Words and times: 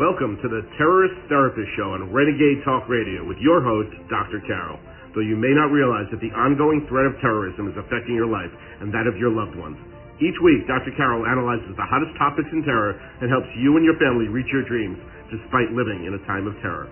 Welcome 0.00 0.40
to 0.40 0.48
the 0.48 0.64
Terrorist 0.80 1.12
Therapist 1.28 1.68
Show 1.76 1.92
on 1.92 2.08
Renegade 2.08 2.64
Talk 2.64 2.88
Radio 2.88 3.20
with 3.20 3.36
your 3.36 3.60
host, 3.60 3.92
Dr. 4.08 4.40
Carol. 4.48 4.80
Though 5.12 5.20
you 5.20 5.36
may 5.36 5.52
not 5.52 5.68
realize 5.68 6.08
that 6.08 6.24
the 6.24 6.32
ongoing 6.32 6.88
threat 6.88 7.04
of 7.04 7.20
terrorism 7.20 7.68
is 7.68 7.76
affecting 7.76 8.16
your 8.16 8.24
life 8.24 8.48
and 8.80 8.88
that 8.96 9.04
of 9.04 9.20
your 9.20 9.28
loved 9.28 9.60
ones. 9.60 9.76
Each 10.16 10.40
week, 10.40 10.64
Dr. 10.64 10.96
Carol 10.96 11.28
analyzes 11.28 11.76
the 11.76 11.84
hottest 11.84 12.16
topics 12.16 12.48
in 12.48 12.64
terror 12.64 12.96
and 12.96 13.28
helps 13.28 13.52
you 13.60 13.76
and 13.76 13.84
your 13.84 14.00
family 14.00 14.24
reach 14.32 14.48
your 14.48 14.64
dreams 14.64 14.96
despite 15.28 15.76
living 15.76 16.08
in 16.08 16.16
a 16.16 16.22
time 16.24 16.48
of 16.48 16.56
terror. 16.64 16.88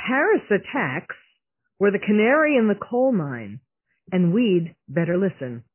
Paris 0.00 0.48
attacks 0.48 1.20
were 1.76 1.92
the 1.92 2.00
canary 2.00 2.56
in 2.56 2.72
the 2.72 2.80
coal 2.80 3.12
mine, 3.12 3.60
and 4.08 4.32
we'd 4.32 4.72
better 4.88 5.20
listen. 5.20 5.68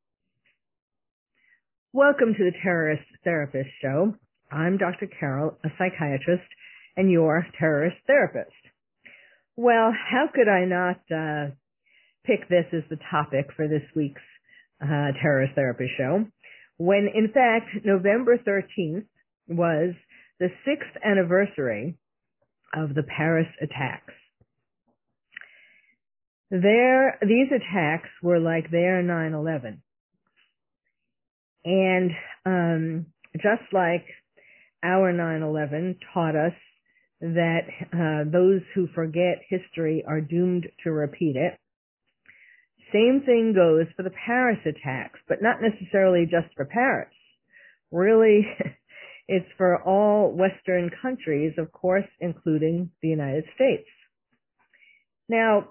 Welcome 1.96 2.34
to 2.36 2.44
the 2.44 2.52
Terrorist 2.62 3.08
Therapist 3.26 3.68
Show. 3.82 4.14
I'm 4.52 4.78
Dr. 4.78 5.08
Carol, 5.18 5.58
a 5.64 5.68
psychiatrist 5.76 6.48
and 6.96 7.10
your 7.10 7.44
terrorist 7.58 7.96
therapist. 8.06 8.54
Well, 9.56 9.92
how 9.92 10.26
could 10.32 10.46
I 10.46 10.64
not 10.64 11.00
uh, 11.10 11.50
pick 12.24 12.48
this 12.48 12.66
as 12.72 12.84
the 12.88 12.98
topic 13.10 13.46
for 13.56 13.66
this 13.66 13.82
week's 13.96 14.22
uh, 14.80 15.10
Terrorist 15.20 15.54
Therapist 15.56 15.90
Show 15.98 16.24
when, 16.76 17.08
in 17.12 17.32
fact, 17.34 17.84
November 17.84 18.38
13th 18.38 19.06
was 19.48 19.94
the 20.38 20.48
sixth 20.64 21.02
anniversary 21.04 21.98
of 22.74 22.94
the 22.94 23.02
Paris 23.02 23.48
attacks. 23.60 24.14
Their, 26.50 27.18
these 27.22 27.48
attacks 27.48 28.08
were 28.22 28.38
like 28.38 28.70
their 28.70 29.02
9-11. 29.02 29.78
And 31.64 32.10
um, 32.44 33.06
just 33.36 33.72
like 33.72 34.06
our 34.82 35.12
9/11 35.12 35.98
taught 36.12 36.36
us 36.36 36.54
that 37.20 37.66
uh, 37.92 38.30
those 38.30 38.60
who 38.74 38.88
forget 38.94 39.40
history 39.48 40.04
are 40.06 40.20
doomed 40.20 40.66
to 40.84 40.90
repeat 40.90 41.36
it. 41.36 41.58
Same 42.92 43.22
thing 43.24 43.52
goes 43.54 43.86
for 43.96 44.02
the 44.02 44.14
Paris 44.26 44.60
attacks, 44.64 45.18
but 45.28 45.42
not 45.42 45.56
necessarily 45.60 46.24
just 46.24 46.54
for 46.54 46.64
Paris. 46.64 47.12
Really, 47.90 48.46
it's 49.28 49.48
for 49.56 49.82
all 49.82 50.30
Western 50.32 50.90
countries, 51.02 51.54
of 51.58 51.72
course, 51.72 52.06
including 52.20 52.90
the 53.02 53.08
United 53.08 53.44
States. 53.54 53.88
Now, 55.28 55.70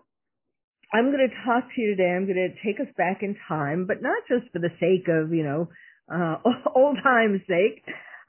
I'm 0.93 1.11
going 1.11 1.27
to 1.29 1.45
talk 1.45 1.63
to 1.73 1.81
you 1.81 1.95
today. 1.95 2.09
I'm 2.09 2.25
going 2.25 2.35
to 2.35 2.65
take 2.65 2.79
us 2.79 2.93
back 2.97 3.21
in 3.21 3.35
time, 3.47 3.85
but 3.85 4.01
not 4.01 4.23
just 4.27 4.51
for 4.51 4.59
the 4.59 4.71
sake 4.79 5.07
of, 5.07 5.33
you 5.33 5.43
know, 5.43 5.69
uh, 6.11 6.37
old 6.75 6.97
time's 7.03 7.41
sake, 7.47 7.83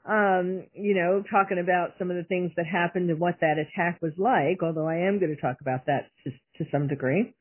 um, 0.07 0.65
you 0.73 0.95
know, 0.95 1.23
talking 1.29 1.59
about 1.59 1.93
some 1.99 2.09
of 2.09 2.17
the 2.17 2.23
things 2.23 2.51
that 2.55 2.65
happened 2.65 3.09
and 3.09 3.19
what 3.19 3.39
that 3.41 3.57
attack 3.57 4.01
was 4.01 4.13
like, 4.17 4.63
although 4.63 4.87
I 4.87 5.07
am 5.07 5.19
going 5.19 5.35
to 5.35 5.41
talk 5.41 5.57
about 5.61 5.85
that 5.87 6.09
to, 6.23 6.31
to 6.57 6.69
some 6.71 6.87
degree. 6.87 7.33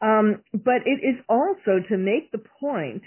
Um, 0.00 0.42
but 0.52 0.82
it 0.84 0.98
is 1.06 1.22
also 1.28 1.78
to 1.88 1.96
make 1.96 2.32
the 2.32 2.42
point 2.60 3.02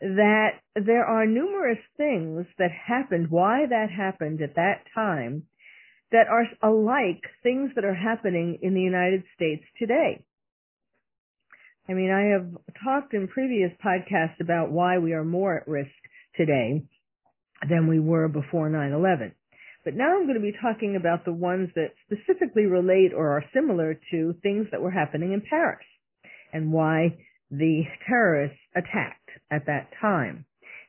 that 0.00 0.60
there 0.76 1.04
are 1.04 1.26
numerous 1.26 1.78
things 1.96 2.46
that 2.58 2.70
happened, 2.70 3.30
why 3.30 3.66
that 3.68 3.90
happened 3.90 4.40
at 4.42 4.54
that 4.54 4.82
time, 4.94 5.44
that 6.12 6.28
are 6.30 6.46
alike 6.62 7.22
things 7.42 7.72
that 7.74 7.84
are 7.84 7.94
happening 7.94 8.58
in 8.62 8.74
the 8.74 8.80
United 8.80 9.24
States 9.34 9.64
today. 9.78 10.24
I 11.88 11.94
mean, 11.94 12.10
I 12.10 12.32
have 12.34 12.48
talked 12.84 13.14
in 13.14 13.26
previous 13.26 13.72
podcasts 13.84 14.40
about 14.40 14.70
why 14.70 14.98
we 14.98 15.12
are 15.12 15.24
more 15.24 15.56
at 15.58 15.68
risk 15.68 15.90
today 16.36 16.84
than 17.68 17.88
we 17.88 18.00
were 18.00 18.28
before 18.28 18.68
9-11. 18.70 19.32
But 19.84 19.94
now 19.94 20.16
I'm 20.16 20.24
going 20.24 20.34
to 20.34 20.40
be 20.40 20.52
talking 20.60 20.96
about 20.96 21.24
the 21.24 21.32
ones 21.32 21.68
that 21.76 21.92
specifically 22.04 22.66
relate 22.66 23.12
or 23.14 23.36
are 23.36 23.44
similar 23.54 23.98
to 24.10 24.34
things 24.42 24.66
that 24.72 24.82
were 24.82 24.90
happening 24.90 25.32
in 25.32 25.42
Paris 25.48 25.86
and 26.52 26.72
why 26.72 27.16
the 27.50 27.84
terrorists 28.08 28.58
attacked 28.74 29.30
at 29.50 29.66
that 29.66 29.90
time. 30.00 30.44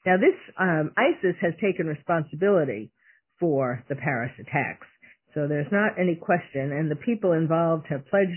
Now 0.06 0.18
this, 0.18 0.34
um, 0.60 0.92
ISIS 0.98 1.36
has 1.42 1.54
taken 1.62 1.86
responsibility 1.86 2.92
for 3.40 3.84
the 3.88 3.96
Paris 3.96 4.32
attacks. 4.40 4.88
So 5.36 5.48
there's 5.48 5.72
not 5.72 6.00
any 6.00 6.16
question 6.16 6.72
and 6.72 6.90
the 6.90 6.96
people 6.96 7.34
involved 7.34 7.86
have 7.90 8.08
pledged 8.08 8.32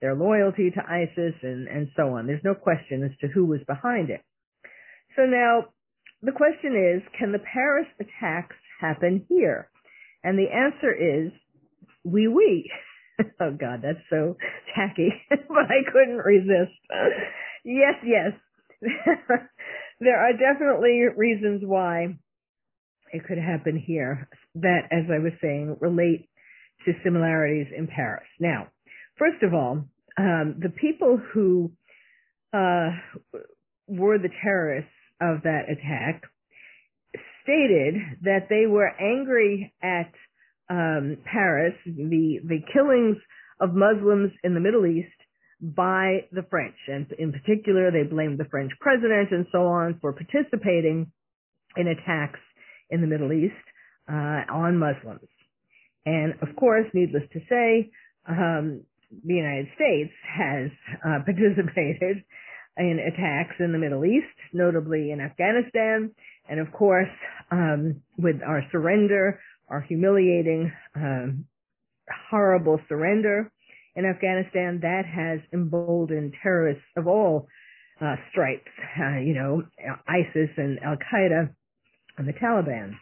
their 0.00 0.14
loyalty 0.14 0.70
to 0.70 0.80
ISIS 0.80 1.34
and, 1.42 1.66
and 1.66 1.88
so 1.96 2.10
on. 2.10 2.26
There's 2.26 2.44
no 2.44 2.54
question 2.54 3.02
as 3.02 3.18
to 3.20 3.26
who 3.26 3.46
was 3.46 3.60
behind 3.66 4.10
it. 4.10 4.20
So 5.16 5.22
now 5.22 5.64
the 6.24 6.32
question 6.32 6.74
is, 6.74 7.02
can 7.18 7.32
the 7.32 7.38
Paris 7.38 7.86
attacks 8.00 8.56
happen 8.80 9.26
here? 9.28 9.68
And 10.22 10.38
the 10.38 10.50
answer 10.50 10.92
is, 10.92 11.32
oui, 12.02 12.26
oui. 12.28 12.70
oh 13.40 13.50
God, 13.50 13.80
that's 13.82 14.04
so 14.10 14.36
tacky, 14.74 15.10
but 15.28 15.38
I 15.38 15.90
couldn't 15.92 16.18
resist. 16.18 16.72
yes, 17.64 17.94
yes. 18.04 18.32
there 20.00 20.18
are 20.18 20.32
definitely 20.32 21.02
reasons 21.16 21.62
why 21.64 22.16
it 23.12 23.24
could 23.26 23.38
happen 23.38 23.78
here 23.78 24.28
that, 24.56 24.88
as 24.90 25.04
I 25.12 25.18
was 25.18 25.32
saying, 25.40 25.76
relate 25.80 26.28
to 26.84 26.92
similarities 27.04 27.68
in 27.76 27.86
Paris. 27.86 28.26
Now, 28.40 28.68
first 29.18 29.42
of 29.42 29.54
all, 29.54 29.84
um, 30.18 30.56
the 30.60 30.70
people 30.70 31.20
who 31.32 31.72
uh, 32.52 32.90
were 33.86 34.18
the 34.18 34.30
terrorists 34.42 34.90
of 35.20 35.42
that 35.42 35.70
attack 35.70 36.22
stated 37.42 37.94
that 38.22 38.48
they 38.48 38.66
were 38.66 38.88
angry 39.00 39.72
at 39.82 40.12
um, 40.70 41.18
Paris, 41.24 41.74
the 41.84 42.40
the 42.44 42.60
killings 42.72 43.16
of 43.60 43.74
Muslims 43.74 44.32
in 44.42 44.54
the 44.54 44.60
Middle 44.60 44.86
East 44.86 45.08
by 45.60 46.26
the 46.32 46.42
French, 46.50 46.76
and 46.88 47.06
in 47.18 47.32
particular, 47.32 47.90
they 47.90 48.02
blamed 48.02 48.38
the 48.38 48.46
French 48.50 48.72
president 48.80 49.30
and 49.30 49.46
so 49.52 49.66
on 49.66 49.98
for 50.00 50.12
participating 50.12 51.10
in 51.76 51.88
attacks 51.88 52.40
in 52.90 53.00
the 53.00 53.06
Middle 53.06 53.32
East 53.32 53.54
uh, 54.08 54.42
on 54.50 54.78
Muslims. 54.78 55.28
And 56.06 56.34
of 56.42 56.54
course, 56.56 56.86
needless 56.92 57.24
to 57.32 57.40
say, 57.48 57.90
um, 58.28 58.82
the 59.24 59.34
United 59.34 59.68
States 59.74 60.12
has 60.26 60.70
uh, 61.06 61.18
participated 61.24 62.24
in 62.76 62.98
attacks 62.98 63.54
in 63.60 63.72
the 63.72 63.78
Middle 63.78 64.04
East, 64.04 64.26
notably 64.52 65.10
in 65.12 65.20
Afghanistan, 65.20 66.10
and 66.48 66.60
of 66.60 66.72
course, 66.72 67.08
um, 67.50 68.02
with 68.18 68.36
our 68.46 68.62
surrender, 68.72 69.40
our 69.68 69.80
humiliating, 69.80 70.72
um, 70.96 71.46
horrible 72.30 72.80
surrender 72.88 73.50
in 73.96 74.04
Afghanistan, 74.04 74.80
that 74.82 75.04
has 75.06 75.40
emboldened 75.52 76.34
terrorists 76.42 76.84
of 76.96 77.06
all 77.06 77.46
uh, 78.00 78.16
stripes, 78.30 78.70
uh, 79.00 79.18
you 79.18 79.34
know, 79.34 79.62
ISIS 80.08 80.50
and 80.56 80.80
Al 80.80 80.96
Qaeda 80.96 81.50
and 82.18 82.28
the 82.28 82.32
Taliban. 82.32 82.94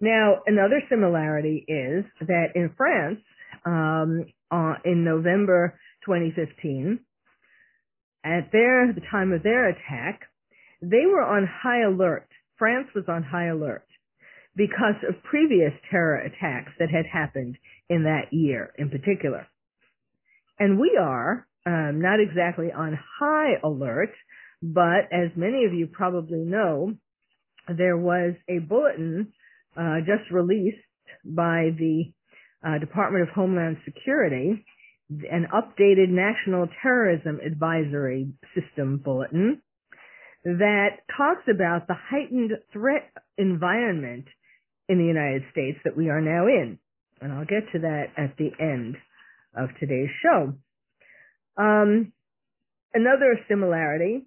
Now, 0.00 0.40
another 0.46 0.82
similarity 0.90 1.64
is 1.66 2.04
that 2.20 2.48
in 2.54 2.70
France, 2.76 3.20
um, 3.64 4.26
uh, 4.50 4.74
in 4.84 5.04
November 5.04 5.78
2015, 6.04 7.00
at 8.24 8.50
their 8.52 8.92
the 8.92 9.02
time 9.10 9.32
of 9.32 9.42
their 9.42 9.68
attack, 9.68 10.22
they 10.80 11.06
were 11.06 11.22
on 11.22 11.46
high 11.46 11.82
alert. 11.82 12.28
France 12.58 12.88
was 12.94 13.04
on 13.08 13.22
high 13.22 13.48
alert 13.48 13.86
because 14.56 14.94
of 15.08 15.22
previous 15.24 15.72
terror 15.90 16.16
attacks 16.16 16.72
that 16.78 16.88
had 16.88 17.04
happened 17.12 17.56
in 17.88 18.04
that 18.04 18.32
year 18.32 18.72
in 18.78 18.88
particular. 18.88 19.46
And 20.58 20.78
we 20.78 20.98
are 21.00 21.46
um, 21.66 22.00
not 22.00 22.20
exactly 22.20 22.70
on 22.72 22.98
high 23.18 23.54
alert, 23.62 24.12
but 24.62 25.12
as 25.12 25.30
many 25.36 25.64
of 25.64 25.74
you 25.74 25.88
probably 25.88 26.38
know, 26.38 26.94
there 27.68 27.96
was 27.96 28.34
a 28.48 28.58
bulletin 28.60 29.32
uh, 29.76 29.98
just 30.00 30.30
released 30.30 30.76
by 31.24 31.70
the 31.76 32.04
uh, 32.64 32.78
Department 32.78 33.28
of 33.28 33.34
Homeland 33.34 33.78
Security 33.84 34.64
an 35.10 35.46
updated 35.52 36.08
National 36.08 36.66
Terrorism 36.82 37.40
Advisory 37.44 38.32
System 38.54 38.98
bulletin 38.98 39.60
that 40.44 40.98
talks 41.16 41.42
about 41.48 41.86
the 41.86 41.94
heightened 42.10 42.52
threat 42.72 43.10
environment 43.38 44.26
in 44.88 44.98
the 44.98 45.04
United 45.04 45.42
States 45.50 45.78
that 45.84 45.96
we 45.96 46.10
are 46.10 46.20
now 46.20 46.46
in. 46.46 46.78
And 47.20 47.32
I'll 47.32 47.46
get 47.46 47.70
to 47.72 47.78
that 47.80 48.06
at 48.16 48.36
the 48.36 48.50
end 48.60 48.96
of 49.56 49.70
today's 49.80 50.10
show. 50.22 50.54
Um, 51.56 52.12
another 52.92 53.38
similarity 53.48 54.26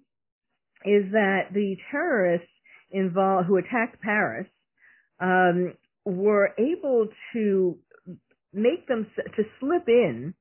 is 0.84 1.12
that 1.12 1.52
the 1.52 1.76
terrorists 1.90 2.48
involved 2.90 3.46
who 3.46 3.56
attacked 3.56 4.00
Paris 4.00 4.46
um, 5.20 5.74
were 6.04 6.50
able 6.58 7.08
to 7.32 7.78
make 8.52 8.88
them 8.88 9.06
to 9.36 9.42
slip 9.60 9.88
in 9.88 10.34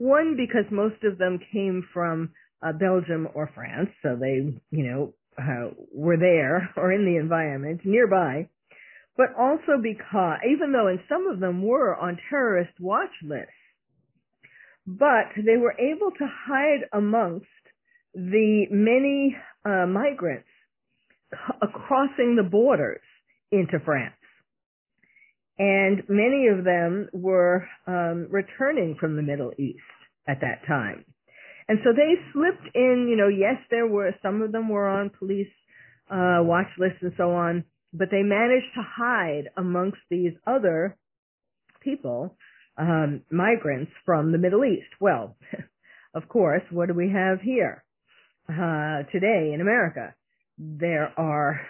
one, 0.00 0.36
because 0.36 0.66
most 0.72 1.04
of 1.04 1.18
them 1.18 1.40
came 1.52 1.86
from 1.94 2.30
uh, 2.62 2.72
Belgium 2.72 3.28
or 3.34 3.50
France, 3.54 3.90
so 4.02 4.16
they, 4.20 4.60
you 4.72 4.84
know, 4.90 5.14
uh, 5.38 5.70
were 5.94 6.18
there 6.18 6.70
or 6.76 6.92
in 6.92 7.04
the 7.06 7.16
environment 7.18 7.82
nearby. 7.84 8.48
but 9.16 9.28
also 9.38 9.78
because, 9.82 10.38
even 10.50 10.72
though 10.72 10.88
and 10.88 11.00
some 11.08 11.28
of 11.28 11.40
them 11.40 11.62
were 11.62 11.96
on 11.96 12.18
terrorist 12.30 12.72
watch 12.80 13.10
lists, 13.22 13.52
but 14.86 15.26
they 15.36 15.56
were 15.58 15.74
able 15.78 16.10
to 16.12 16.26
hide 16.46 16.82
amongst 16.92 17.46
the 18.14 18.66
many 18.70 19.36
uh, 19.64 19.86
migrants 19.86 20.48
c- 21.32 21.68
crossing 21.86 22.36
the 22.36 22.48
borders 22.50 23.02
into 23.52 23.78
France. 23.84 24.14
And 25.60 26.02
many 26.08 26.46
of 26.46 26.64
them 26.64 27.10
were 27.12 27.68
um, 27.86 28.28
returning 28.30 28.96
from 28.98 29.14
the 29.16 29.22
Middle 29.22 29.52
East 29.58 29.78
at 30.26 30.40
that 30.40 30.66
time. 30.66 31.04
And 31.68 31.78
so 31.84 31.90
they 31.92 32.14
slipped 32.32 32.74
in, 32.74 33.08
you 33.10 33.14
know, 33.14 33.28
yes, 33.28 33.60
there 33.70 33.86
were, 33.86 34.10
some 34.22 34.40
of 34.40 34.52
them 34.52 34.70
were 34.70 34.88
on 34.88 35.10
police 35.10 35.52
uh, 36.10 36.40
watch 36.40 36.66
lists 36.78 37.00
and 37.02 37.12
so 37.18 37.32
on, 37.32 37.64
but 37.92 38.08
they 38.10 38.22
managed 38.22 38.72
to 38.74 38.82
hide 38.82 39.50
amongst 39.58 39.98
these 40.08 40.32
other 40.46 40.96
people, 41.82 42.36
um, 42.78 43.20
migrants 43.30 43.92
from 44.06 44.32
the 44.32 44.38
Middle 44.38 44.64
East. 44.64 44.88
Well, 44.98 45.36
of 46.14 46.26
course, 46.26 46.62
what 46.70 46.88
do 46.88 46.94
we 46.94 47.10
have 47.10 47.42
here 47.42 47.84
uh, 48.48 49.02
today 49.12 49.52
in 49.52 49.60
America? 49.60 50.14
There 50.56 51.12
are 51.18 51.60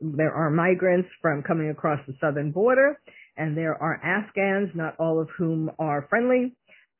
there 0.00 0.32
are 0.32 0.50
migrants 0.50 1.08
from 1.20 1.42
coming 1.42 1.70
across 1.70 2.00
the 2.06 2.14
southern 2.20 2.52
border, 2.52 2.98
and 3.36 3.56
there 3.56 3.80
are 3.80 4.00
Afghans, 4.02 4.70
not 4.74 4.96
all 4.98 5.20
of 5.20 5.28
whom 5.36 5.70
are 5.78 6.06
friendly, 6.08 6.56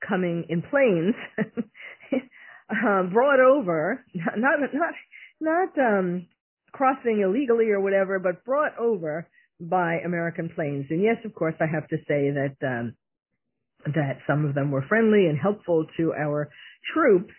coming 0.07 0.47
in 0.49 0.63
planes, 0.63 1.15
uh, 1.39 3.03
brought 3.13 3.41
over, 3.41 4.05
not 4.15 4.61
not 4.73 4.95
not 5.41 5.79
um, 5.79 6.27
crossing 6.73 7.21
illegally 7.21 7.71
or 7.71 7.81
whatever, 7.81 8.19
but 8.19 8.45
brought 8.45 8.79
over 8.79 9.29
by 9.61 9.99
American 10.05 10.51
planes. 10.55 10.87
And 10.91 11.03
yes, 11.03 11.17
of 11.25 11.35
course, 11.35 11.55
I 11.61 11.67
have 11.67 11.89
to 11.89 11.97
say 12.09 12.31
that 12.31 12.57
um, 12.67 12.95
that 13.87 14.19
some 14.27 14.45
of 14.45 14.55
them 14.55 14.71
were 14.71 14.85
friendly 14.89 15.27
and 15.27 15.39
helpful 15.39 15.87
to 15.97 16.13
our 16.13 16.51
troops 16.95 17.33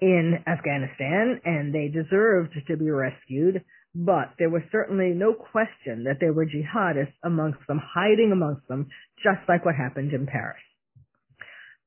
in 0.00 0.38
Afghanistan, 0.46 1.40
and 1.44 1.74
they 1.74 1.88
deserved 1.88 2.54
to 2.66 2.76
be 2.76 2.90
rescued. 2.90 3.62
But 3.94 4.34
there 4.38 4.50
was 4.50 4.62
certainly 4.70 5.10
no 5.10 5.34
question 5.34 6.04
that 6.04 6.18
there 6.20 6.32
were 6.32 6.46
jihadists 6.46 7.14
amongst 7.24 7.66
them, 7.66 7.80
hiding 7.82 8.30
amongst 8.32 8.68
them, 8.68 8.88
just 9.22 9.48
like 9.48 9.64
what 9.64 9.74
happened 9.74 10.12
in 10.12 10.26
Paris. 10.26 10.62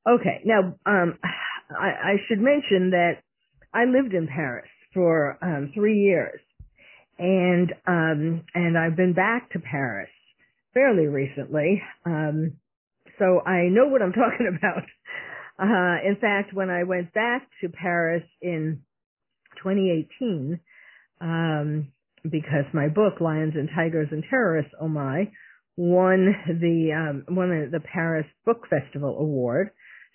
Okay, 0.08 0.42
now 0.44 0.76
um, 0.86 1.18
I, 1.72 1.88
I 1.88 2.16
should 2.28 2.40
mention 2.40 2.92
that 2.92 3.22
I 3.74 3.86
lived 3.86 4.14
in 4.14 4.28
Paris 4.28 4.70
for 4.94 5.38
um, 5.42 5.72
three 5.74 6.00
years, 6.02 6.42
and 7.18 7.72
um, 7.88 8.44
and 8.54 8.78
I've 8.78 8.98
been 8.98 9.14
back 9.14 9.52
to 9.52 9.60
Paris 9.60 10.10
fairly 10.74 11.08
recently, 11.08 11.82
um, 12.06 12.58
so 13.18 13.40
I 13.42 13.70
know 13.70 13.88
what 13.88 14.02
I'm 14.02 14.12
talking 14.14 14.54
about. 14.58 14.84
Uh, 15.58 16.08
in 16.08 16.18
fact, 16.20 16.54
when 16.54 16.70
I 16.70 16.84
went 16.84 17.14
back 17.14 17.48
to 17.62 17.70
Paris 17.70 18.24
in 18.42 18.82
2018, 19.58 20.60
um, 21.24 21.88
because 22.24 22.66
my 22.74 22.90
book 22.90 23.22
Lions 23.22 23.54
and 23.56 23.70
Tigers 23.74 24.10
and 24.12 24.24
Terrorists, 24.30 24.74
oh 24.80 24.90
my, 24.90 25.32
won 25.78 26.36
the 26.48 26.92
um, 26.94 27.36
won 27.36 27.70
the 27.72 27.80
Paris 27.80 28.28
Book 28.46 28.68
Festival 28.70 29.18
award. 29.18 29.70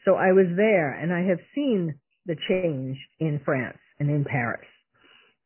So 0.04 0.14
I 0.14 0.32
was 0.32 0.46
there, 0.56 0.92
and 0.92 1.12
I 1.12 1.28
have 1.28 1.40
seen 1.54 1.98
the 2.26 2.36
change 2.48 2.98
in 3.18 3.40
France 3.44 3.78
and 3.98 4.10
in 4.10 4.24
Paris. 4.24 4.68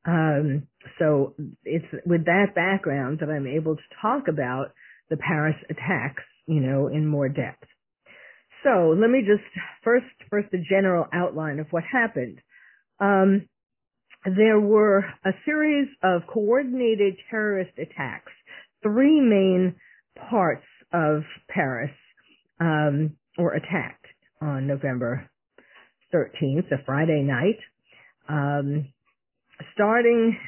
Um, 0.04 0.66
so 0.98 1.34
it's 1.64 1.86
with 2.04 2.24
that 2.24 2.54
background 2.54 3.20
that 3.20 3.30
I'm 3.30 3.46
able 3.46 3.76
to 3.76 3.82
talk 4.02 4.24
about 4.28 4.72
the 5.10 5.16
Paris 5.16 5.56
attacks, 5.70 6.24
you 6.46 6.60
know, 6.60 6.88
in 6.88 7.06
more 7.06 7.28
depth. 7.28 7.64
So 8.64 8.94
let 8.98 9.10
me 9.10 9.20
just 9.20 9.42
first, 9.84 10.06
first 10.28 10.48
a 10.54 10.58
general 10.68 11.06
outline 11.12 11.60
of 11.60 11.66
what 11.70 11.84
happened. 11.84 12.38
Um, 13.00 13.48
there 14.24 14.60
were 14.60 15.04
a 15.24 15.30
series 15.44 15.88
of 16.02 16.22
coordinated 16.32 17.16
terrorist 17.30 17.72
attacks. 17.78 18.32
Three 18.82 19.20
main 19.20 19.74
parts 20.30 20.64
of 20.92 21.22
Paris 21.48 21.90
um, 22.60 23.16
were 23.38 23.54
attacked 23.54 24.06
on 24.40 24.66
November 24.66 25.28
13th, 26.14 26.70
a 26.70 26.84
Friday 26.84 27.22
night. 27.22 27.58
Um, 28.28 28.88
starting 29.74 30.38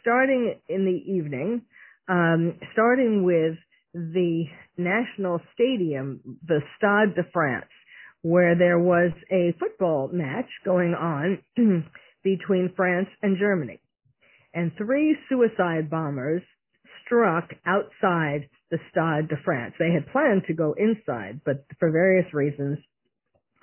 starting 0.00 0.54
in 0.68 0.84
the 0.84 1.12
evening, 1.12 1.62
um, 2.08 2.58
starting 2.72 3.24
with 3.24 3.56
the 3.92 4.44
national 4.76 5.40
stadium, 5.54 6.20
the 6.46 6.60
Stade 6.76 7.14
de 7.16 7.28
France, 7.32 7.66
where 8.22 8.56
there 8.56 8.78
was 8.78 9.12
a 9.30 9.54
football 9.58 10.08
match 10.12 10.48
going 10.64 10.94
on 10.94 11.38
between 12.22 12.72
France 12.76 13.08
and 13.22 13.38
Germany. 13.38 13.80
And 14.52 14.72
three 14.76 15.16
suicide 15.28 15.90
bombers 15.90 16.42
struck 17.04 17.50
outside 17.66 18.48
the 18.70 18.78
Stade 18.90 19.28
de 19.28 19.36
France. 19.44 19.74
They 19.78 19.92
had 19.92 20.10
planned 20.12 20.44
to 20.46 20.54
go 20.54 20.74
inside, 20.76 21.40
but 21.44 21.64
for 21.78 21.90
various 21.90 22.32
reasons, 22.32 22.78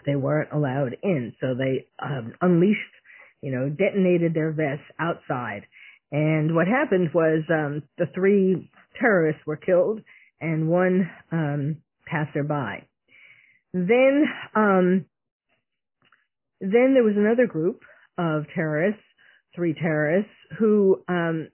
they 0.06 0.16
weren't 0.16 0.52
allowed 0.52 0.98
in. 1.04 1.34
So 1.42 1.56
they 1.56 1.88
um, 2.02 2.34
unleashed, 2.42 2.80
you 3.42 3.52
know, 3.52 3.70
detonated 3.70 4.34
their 4.34 4.52
vests 4.52 4.86
outside. 5.00 5.64
And 6.12 6.56
what 6.56 6.68
happened 6.68 7.10
was 7.14 7.44
um, 7.50 7.84
the 7.98 8.06
three 8.14 8.70
terrorists 9.00 9.42
were 9.46 9.58
killed 9.58 10.02
and 10.40 10.70
one 10.70 11.10
um, 11.32 11.78
passerby. 12.06 12.88
Then, 13.74 14.26
um, 14.56 15.06
then 16.62 16.94
there 16.94 17.04
was 17.04 17.16
another 17.18 17.46
group 17.46 17.82
of 18.18 18.46
terrorists, 18.54 19.02
three 19.56 19.74
terrorists, 19.74 20.32
who 20.60 21.04
um, 21.08 21.50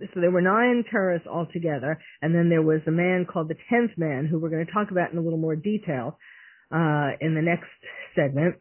so 0.00 0.20
there 0.20 0.30
were 0.30 0.40
nine 0.40 0.84
terrorists 0.90 1.28
altogether, 1.28 1.98
and 2.22 2.34
then 2.34 2.48
there 2.48 2.62
was 2.62 2.80
a 2.86 2.90
man 2.90 3.26
called 3.30 3.48
the 3.48 3.56
tenth 3.68 3.92
man, 3.96 4.26
who 4.26 4.38
we're 4.38 4.50
going 4.50 4.64
to 4.64 4.72
talk 4.72 4.90
about 4.90 5.12
in 5.12 5.18
a 5.18 5.20
little 5.20 5.38
more 5.38 5.56
detail 5.56 6.18
uh, 6.72 7.10
in 7.20 7.34
the 7.34 7.42
next 7.42 7.68
segment. 8.14 8.56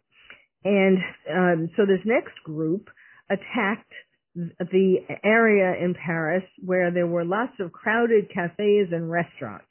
And 0.64 0.98
um, 1.32 1.70
so 1.78 1.86
this 1.86 2.02
next 2.06 2.36
group 2.44 2.90
attacked 3.30 3.92
the 4.36 4.96
area 5.24 5.74
in 5.84 5.96
Paris 5.96 6.44
where 6.64 6.92
there 6.92 7.08
were 7.08 7.26
lots 7.26 7.54
of 7.60 7.72
crowded 7.72 8.30
cafes 8.34 8.90
and 8.92 9.10
restaurants. 9.10 9.66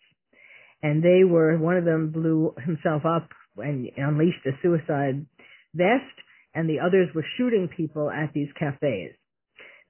And 0.82 1.02
they 1.02 1.24
were, 1.24 1.58
one 1.58 1.76
of 1.76 1.84
them 1.84 2.10
blew 2.10 2.54
himself 2.64 3.02
up 3.04 3.28
and 3.56 3.90
unleashed 3.96 4.46
a 4.46 4.52
suicide 4.62 5.26
vest, 5.74 6.04
and 6.54 6.68
the 6.68 6.80
others 6.80 7.08
were 7.14 7.24
shooting 7.36 7.68
people 7.68 8.10
at 8.10 8.32
these 8.32 8.48
cafes. 8.58 9.14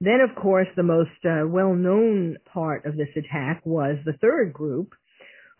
Then, 0.01 0.19
of 0.21 0.35
course, 0.41 0.67
the 0.75 0.83
most 0.83 1.09
uh, 1.25 1.45
well-known 1.47 2.37
part 2.53 2.85
of 2.85 2.95
this 2.95 3.09
attack 3.17 3.61
was 3.65 3.97
the 4.05 4.17
third 4.21 4.53
group, 4.53 4.93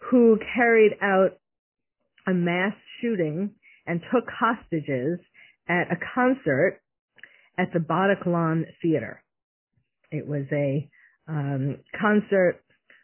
who 0.10 0.40
carried 0.56 0.94
out 1.02 1.38
a 2.26 2.34
mass 2.34 2.74
shooting 3.02 3.52
and 3.86 4.02
took 4.14 4.26
hostages 4.30 5.20
at 5.68 5.92
a 5.92 5.98
concert 6.16 6.80
at 7.58 7.74
the 7.74 7.80
Bataclan 7.80 8.64
Theater. 8.82 9.22
It 10.12 10.26
was 10.26 10.46
a 10.52 10.90
um, 11.28 11.78
concert, 12.00 12.62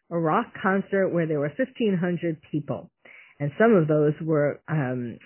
a 0.10 0.18
rock 0.18 0.48
concert 0.62 1.10
where 1.10 1.28
there 1.28 1.40
were 1.40 1.52
1,500 1.58 2.42
people, 2.52 2.90
and 3.40 3.52
some 3.60 3.76
of 3.76 3.88
those 3.88 4.14
were 4.22 4.62
um, 4.68 5.18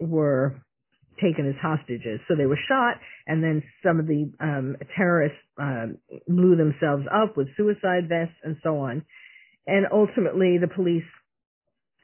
were 0.00 0.60
taken 1.20 1.48
as 1.48 1.54
hostages. 1.60 2.20
So 2.28 2.34
they 2.36 2.46
were 2.46 2.58
shot, 2.68 2.96
and 3.26 3.42
then 3.42 3.62
some 3.82 4.00
of 4.00 4.06
the 4.06 4.30
um, 4.40 4.76
terrorists 4.96 5.38
um, 5.58 5.98
blew 6.26 6.56
themselves 6.56 7.04
up 7.12 7.36
with 7.36 7.48
suicide 7.56 8.08
vests 8.08 8.36
and 8.42 8.56
so 8.62 8.78
on. 8.78 9.04
And 9.66 9.86
ultimately, 9.92 10.58
the 10.58 10.68
police 10.68 11.04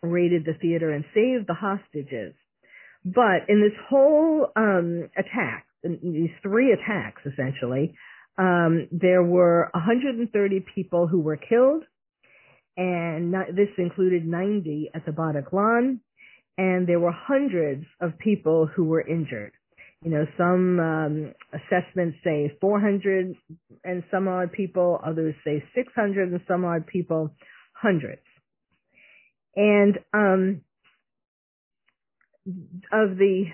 raided 0.02 0.44
the 0.44 0.54
theater 0.61 0.90
and 0.90 1.04
saved 1.14 1.47
the 1.47 1.54
hostages. 1.54 2.35
But 3.04 3.49
in 3.49 3.61
this 3.61 3.78
whole 3.88 4.49
um, 4.56 5.09
attack, 5.16 5.66
these 5.83 6.30
three 6.42 6.73
attacks 6.73 7.23
essentially, 7.26 7.94
um, 8.38 8.88
there 8.90 9.23
were 9.23 9.71
130 9.75 10.64
people 10.75 11.06
who 11.06 11.21
were 11.21 11.37
killed, 11.37 11.85
and 12.76 13.30
not, 13.30 13.47
this 13.54 13.68
included 13.78 14.26
90 14.26 14.90
at 14.94 15.04
the 15.06 15.12
Bataclan, 15.12 16.00
and 16.58 16.87
there 16.87 17.00
were 17.00 17.12
hundreds 17.12 17.84
of 18.00 18.18
people 18.18 18.66
who 18.66 18.84
were 18.84 19.06
injured. 19.06 19.52
You 20.02 20.11
know, 20.11 20.26
some 20.37 20.80
um, 20.80 21.34
assessments 21.52 22.18
say 22.23 22.52
400 22.61 23.34
and 23.84 24.02
some 24.11 24.28
odd 24.28 24.52
people, 24.52 25.00
others 25.04 25.34
say 25.44 25.64
600 25.75 26.30
and 26.30 26.40
some 26.46 26.64
odd 26.64 26.87
people, 26.87 27.34
hundreds. 27.73 28.20
And 29.56 29.99
um, 30.12 30.61
of 32.92 33.16
the 33.16 33.44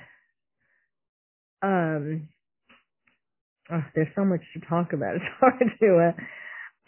um 1.62 2.28
oh, 3.70 3.84
there's 3.94 4.08
so 4.16 4.24
much 4.24 4.40
to 4.54 4.60
talk 4.68 4.92
about. 4.92 5.14
It's 5.20 5.24
hard 5.38 5.70
to 5.80 6.12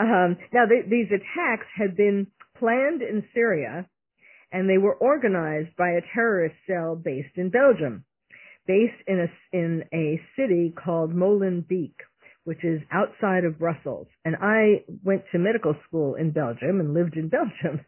uh, 0.01 0.03
um 0.03 0.37
now 0.53 0.67
th- 0.67 0.91
these 0.91 1.09
attacks 1.09 1.67
had 1.77 1.97
been 1.97 2.27
planned 2.59 3.03
in 3.03 3.25
Syria 3.35 3.87
and 4.53 4.69
they 4.69 4.79
were 4.79 4.95
organized 4.95 5.75
by 5.77 5.91
a 5.91 6.03
terrorist 6.15 6.55
cell 6.67 6.95
based 6.95 7.37
in 7.37 7.51
Belgium, 7.51 8.05
based 8.67 9.03
in 9.07 9.21
a, 9.21 9.57
in 9.57 9.85
a 9.93 10.21
city 10.37 10.73
called 10.73 11.15
Molenbeek, 11.15 11.95
which 12.45 12.63
is 12.63 12.83
outside 12.93 13.45
of 13.45 13.59
Brussels. 13.59 14.07
And 14.25 14.37
I 14.41 14.85
went 15.03 15.23
to 15.33 15.39
medical 15.39 15.75
school 15.89 16.15
in 16.17 16.33
Belgium 16.33 16.81
and 16.81 16.93
lived 16.93 17.17
in 17.17 17.29
Belgium 17.31 17.85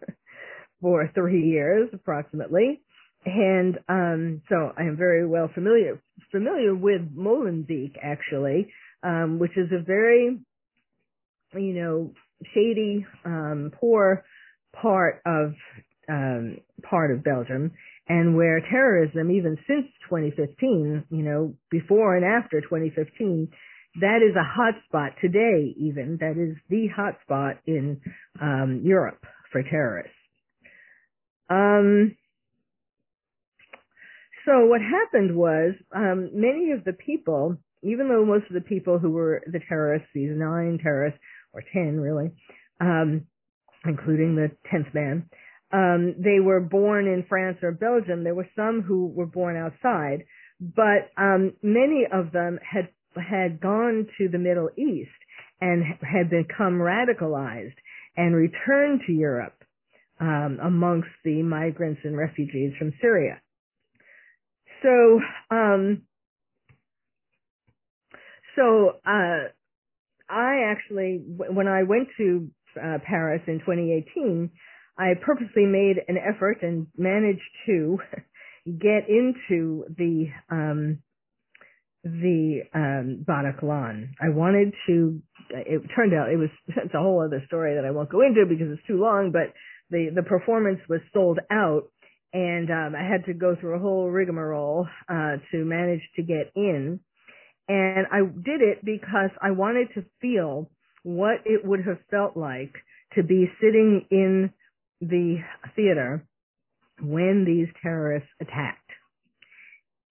for 0.81 1.11
three 1.15 1.47
years 1.47 1.91
approximately. 1.93 2.81
And 3.27 3.79
um, 3.89 4.43
so 4.49 4.73
I 4.77 4.83
am 4.83 4.97
very 4.97 5.27
well 5.27 5.51
familiar 5.55 6.03
familiar 6.31 6.75
with 6.75 7.15
Molenbeek 7.17 7.93
actually, 8.03 8.73
um, 9.03 9.39
which 9.39 9.57
is 9.57 9.71
a 9.73 9.83
very 9.83 10.41
you 11.55 11.75
know 11.75 12.13
shady, 12.53 13.07
um, 13.25 13.73
poor 13.81 14.25
part 14.75 15.23
of 15.25 15.55
um, 16.09 16.59
part 16.83 17.11
of 17.11 17.25
Belgium, 17.25 17.73
and 18.09 18.37
where 18.37 18.61
terrorism, 18.61 19.31
even 19.31 19.57
since 19.67 19.87
2015, 20.09 21.05
you 21.11 21.23
know, 21.23 21.55
before 21.71 22.17
and 22.17 22.25
after 22.25 22.61
2015, 22.61 23.49
that 24.01 24.19
is 24.23 24.35
a 24.37 24.45
hotspot 24.45 25.19
today. 25.21 25.75
Even 25.79 26.19
that 26.21 26.37
is 26.37 26.57
the 26.69 26.89
hotspot 26.97 27.59
in 27.67 28.01
um, 28.41 28.83
Europe 28.85 29.25
for 29.53 29.63
terrorists. 29.63 30.13
Um, 31.49 32.17
so 34.47 34.67
what 34.67 34.81
happened 34.81 35.37
was 35.37 35.75
um, 35.95 36.31
many 36.35 36.73
of 36.73 36.85
the 36.85 36.93
people, 36.93 37.57
even 37.83 38.09
though 38.09 38.25
most 38.25 38.47
of 38.49 38.55
the 38.55 38.61
people 38.61 38.99
who 38.99 39.11
were 39.11 39.43
the 39.47 39.61
terrorists, 39.69 40.09
these 40.15 40.33
nine 40.35 40.79
terrorists 40.83 41.21
or 41.53 41.63
ten 41.73 41.99
really, 41.99 42.31
um, 42.81 43.27
including 43.85 44.35
the 44.35 44.51
tenth 44.71 44.93
man, 44.93 45.29
um, 45.75 46.15
they 46.19 46.39
were 46.39 46.61
born 46.61 47.09
in 47.09 47.25
France 47.29 47.59
or 47.63 47.73
Belgium. 47.73 48.23
There 48.23 48.35
were 48.35 48.49
some 48.55 48.81
who 48.81 49.09
were 49.09 49.27
born 49.27 49.57
outside, 49.57 50.25
but 50.61 51.11
um, 51.19 51.55
many 51.63 52.05
of 52.11 52.31
them 52.31 52.61
had 52.63 52.89
had 53.17 53.61
gone 53.61 54.07
to 54.19 54.29
the 54.29 54.39
Middle 54.39 54.71
East 54.77 55.11
and 55.61 55.85
had 56.01 56.31
become 56.31 56.75
radicalized 56.75 57.75
and 58.17 58.37
returned 58.37 59.01
to 59.07 59.13
Europe 59.13 59.65
um, 60.21 60.59
amongst 60.63 61.09
the 61.25 61.43
migrants 61.43 62.01
and 62.05 62.17
refugees 62.17 62.73
from 62.79 62.93
Syria. 63.01 63.41
So, 64.83 65.21
um, 65.51 66.03
so 68.57 68.93
uh, 69.07 69.49
I 70.29 70.71
actually, 70.71 71.23
when 71.27 71.67
I 71.69 71.83
went 71.85 72.09
to 72.19 72.49
uh, 72.77 72.99
Paris 73.07 73.43
in 73.47 73.61
2018, 73.61 74.51
I 74.99 75.15
purposely 75.21 75.67
made 75.67 75.97
an 76.07 76.17
effort 76.17 76.59
and 76.63 76.87
managed 76.97 77.41
to 77.67 77.99
get 78.67 79.09
into 79.09 79.85
the 79.97 80.27
um, 80.51 80.99
the 82.05 82.61
um, 82.75 83.25
Bataclan. 83.27 84.11
I 84.21 84.29
wanted 84.29 84.73
to. 84.87 85.21
It 85.51 85.83
turned 85.95 86.15
out 86.15 86.31
it 86.31 86.37
was 86.37 86.51
it's 86.69 86.95
a 86.95 87.01
whole 87.01 87.25
other 87.25 87.43
story 87.47 87.75
that 87.75 87.85
I 87.85 87.91
won't 87.91 88.11
go 88.11 88.23
into 88.23 88.47
because 88.49 88.69
it's 88.71 88.87
too 88.87 89.01
long. 89.01 89.33
But 89.33 89.53
the 89.91 90.11
the 90.15 90.23
performance 90.23 90.81
was 90.89 91.01
sold 91.13 91.41
out, 91.51 91.91
and 92.33 92.71
um, 92.71 92.95
I 92.95 93.03
had 93.03 93.25
to 93.27 93.35
go 93.35 93.57
through 93.59 93.77
a 93.77 93.81
whole 93.81 94.11
rigmarole 94.11 94.87
uh, 95.09 95.37
to 95.51 95.65
manage 95.65 96.03
to 96.17 96.23
get 96.23 96.53
in. 96.55 97.01
And 97.67 98.07
I 98.13 98.21
did 98.21 98.61
it 98.61 98.85
because 98.85 99.31
I 99.41 99.53
wanted 99.53 99.89
to 99.95 100.05
feel 100.21 100.71
what 101.03 101.39
it 101.47 101.65
would 101.65 101.81
have 101.87 101.99
felt 102.11 102.37
like 102.37 102.75
to 103.15 103.23
be 103.23 103.51
sitting 103.61 104.05
in 104.11 104.51
the 105.01 105.39
theater 105.77 106.27
when 107.01 107.45
these 107.45 107.69
terrorists 107.83 108.29
attacked. 108.41 108.81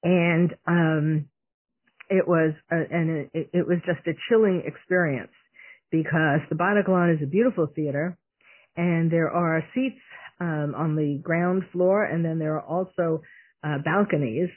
And 0.03 0.53
um, 0.67 1.25
it 2.09 2.27
was 2.27 2.53
a, 2.71 2.75
and 2.75 3.29
it, 3.33 3.49
it 3.53 3.67
was 3.67 3.77
just 3.85 4.05
a 4.07 4.13
chilling 4.29 4.63
experience 4.65 5.31
because 5.91 6.41
the 6.49 6.55
Bataclan 6.55 7.15
is 7.15 7.23
a 7.23 7.27
beautiful 7.27 7.67
theater, 7.73 8.17
and 8.75 9.11
there 9.11 9.29
are 9.29 9.63
seats 9.73 10.01
um, 10.39 10.73
on 10.75 10.95
the 10.95 11.19
ground 11.23 11.63
floor, 11.71 12.03
and 12.03 12.25
then 12.25 12.39
there 12.39 12.55
are 12.57 12.65
also 12.65 13.21
uh, 13.63 13.77
balconies. 13.85 14.49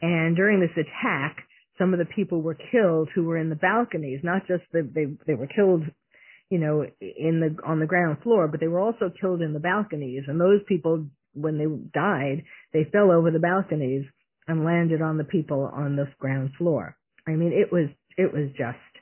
And 0.00 0.34
during 0.36 0.60
this 0.60 0.70
attack, 0.72 1.36
some 1.78 1.92
of 1.92 1.98
the 1.98 2.06
people 2.06 2.40
were 2.42 2.56
killed 2.70 3.08
who 3.14 3.24
were 3.24 3.36
in 3.36 3.50
the 3.50 3.56
balconies. 3.56 4.20
Not 4.22 4.46
just 4.46 4.62
that 4.72 4.92
they 4.94 5.06
they 5.26 5.34
were 5.34 5.48
killed, 5.48 5.82
you 6.52 6.58
know, 6.58 6.84
in 7.00 7.40
the 7.40 7.56
on 7.66 7.80
the 7.80 7.86
ground 7.86 8.18
floor, 8.22 8.46
but 8.46 8.60
they 8.60 8.68
were 8.68 8.78
also 8.78 9.10
killed 9.18 9.40
in 9.40 9.54
the 9.54 9.58
balconies. 9.58 10.24
And 10.28 10.38
those 10.38 10.60
people, 10.68 11.06
when 11.32 11.56
they 11.56 11.64
died, 11.98 12.44
they 12.74 12.84
fell 12.92 13.10
over 13.10 13.30
the 13.30 13.38
balconies 13.38 14.04
and 14.46 14.62
landed 14.62 15.00
on 15.00 15.16
the 15.16 15.24
people 15.24 15.70
on 15.72 15.96
the 15.96 16.04
ground 16.18 16.50
floor. 16.58 16.94
I 17.26 17.30
mean, 17.30 17.54
it 17.54 17.72
was 17.72 17.88
it 18.18 18.34
was 18.34 18.50
just 18.50 18.92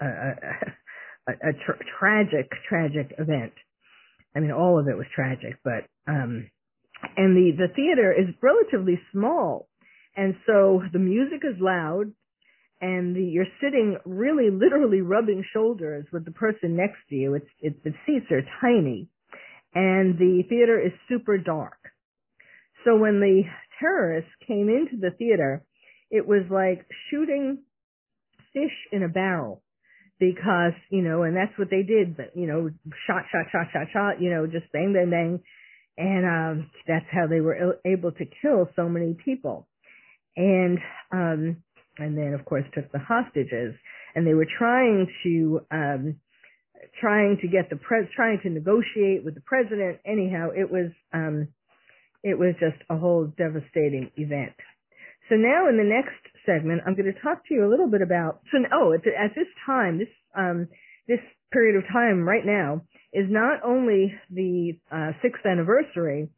a, 0.00 0.06
a, 0.06 1.32
a, 1.32 1.52
tra- 1.66 1.84
tragic, 1.98 2.50
tragic 2.66 3.12
event. 3.18 3.52
I 4.34 4.40
mean, 4.40 4.52
all 4.52 4.80
of 4.80 4.88
it 4.88 4.96
was 4.96 5.06
tragic, 5.14 5.58
but 5.62 5.84
um, 6.08 6.48
and 7.14 7.36
the 7.36 7.52
the 7.58 7.74
theater 7.76 8.10
is 8.10 8.34
relatively 8.40 8.98
small, 9.12 9.68
and 10.16 10.34
so 10.46 10.80
the 10.94 10.98
music 10.98 11.42
is 11.44 11.60
loud, 11.60 12.12
and 12.80 13.14
the, 13.14 13.22
you're 13.22 13.46
sitting 13.62 13.98
really, 14.04 14.50
literally 14.50 15.00
rubbing 15.00 15.44
shoulders 15.52 16.06
with 16.12 16.24
the 16.24 16.30
person 16.30 16.76
next 16.76 16.98
to 17.10 17.14
you. 17.14 17.34
It's 17.34 17.50
it, 17.60 17.84
the 17.84 17.92
seats 18.06 18.26
are 18.30 18.42
tiny, 18.60 19.08
and 19.74 20.18
the 20.18 20.42
theater 20.48 20.80
is 20.80 20.92
super 21.08 21.38
dark. 21.38 21.78
So 22.84 22.96
when 22.96 23.20
the 23.20 23.42
terrorists 23.78 24.30
came 24.46 24.68
into 24.68 24.96
the 25.00 25.10
theater, 25.16 25.64
it 26.10 26.26
was 26.26 26.44
like 26.50 26.86
shooting 27.10 27.58
fish 28.52 28.72
in 28.92 29.02
a 29.02 29.08
barrel 29.08 29.62
because, 30.18 30.72
you 30.90 31.02
know, 31.02 31.22
and 31.22 31.36
that's 31.36 31.56
what 31.58 31.70
they 31.70 31.82
did, 31.82 32.16
but, 32.16 32.36
you 32.36 32.46
know, 32.46 32.70
shot, 33.06 33.24
shot, 33.32 33.46
shot, 33.52 33.66
shot, 33.72 33.86
shot, 33.92 34.20
you 34.20 34.30
know, 34.30 34.46
just 34.46 34.70
bang, 34.72 34.92
bang, 34.92 35.10
bang. 35.10 35.40
And, 35.96 36.24
um, 36.24 36.70
that's 36.86 37.06
how 37.10 37.26
they 37.26 37.40
were 37.40 37.78
able 37.86 38.12
to 38.12 38.24
kill 38.42 38.68
so 38.76 38.88
many 38.88 39.16
people. 39.24 39.66
And, 40.36 40.78
um, 41.12 41.62
and 42.00 42.16
then 42.16 42.34
of 42.34 42.44
course 42.44 42.64
took 42.74 42.90
the 42.92 42.98
hostages 42.98 43.74
and 44.14 44.26
they 44.26 44.34
were 44.34 44.46
trying 44.58 45.06
to, 45.22 45.60
um, 45.70 46.16
trying 47.00 47.38
to 47.42 47.48
get 47.48 47.70
the 47.70 47.76
pres, 47.76 48.06
trying 48.14 48.40
to 48.42 48.50
negotiate 48.50 49.24
with 49.24 49.34
the 49.34 49.42
president. 49.42 49.98
Anyhow, 50.04 50.48
it 50.56 50.70
was, 50.70 50.90
um, 51.12 51.48
it 52.22 52.38
was 52.38 52.54
just 52.58 52.82
a 52.90 52.96
whole 52.96 53.32
devastating 53.36 54.10
event. 54.16 54.54
So 55.28 55.36
now 55.36 55.68
in 55.68 55.76
the 55.76 55.84
next 55.84 56.18
segment, 56.44 56.82
I'm 56.86 56.94
going 56.94 57.12
to 57.12 57.20
talk 57.20 57.46
to 57.46 57.54
you 57.54 57.66
a 57.66 57.70
little 57.70 57.88
bit 57.88 58.02
about, 58.02 58.40
so, 58.50 58.58
oh, 58.72 58.92
at, 58.92 59.06
at 59.06 59.34
this 59.36 59.46
time, 59.64 59.98
this, 59.98 60.08
um, 60.36 60.68
this 61.06 61.20
period 61.52 61.76
of 61.76 61.84
time 61.92 62.26
right 62.26 62.44
now 62.44 62.82
is 63.12 63.26
not 63.28 63.60
only 63.64 64.14
the 64.30 64.72
uh, 64.90 65.12
sixth 65.22 65.44
anniversary 65.46 66.28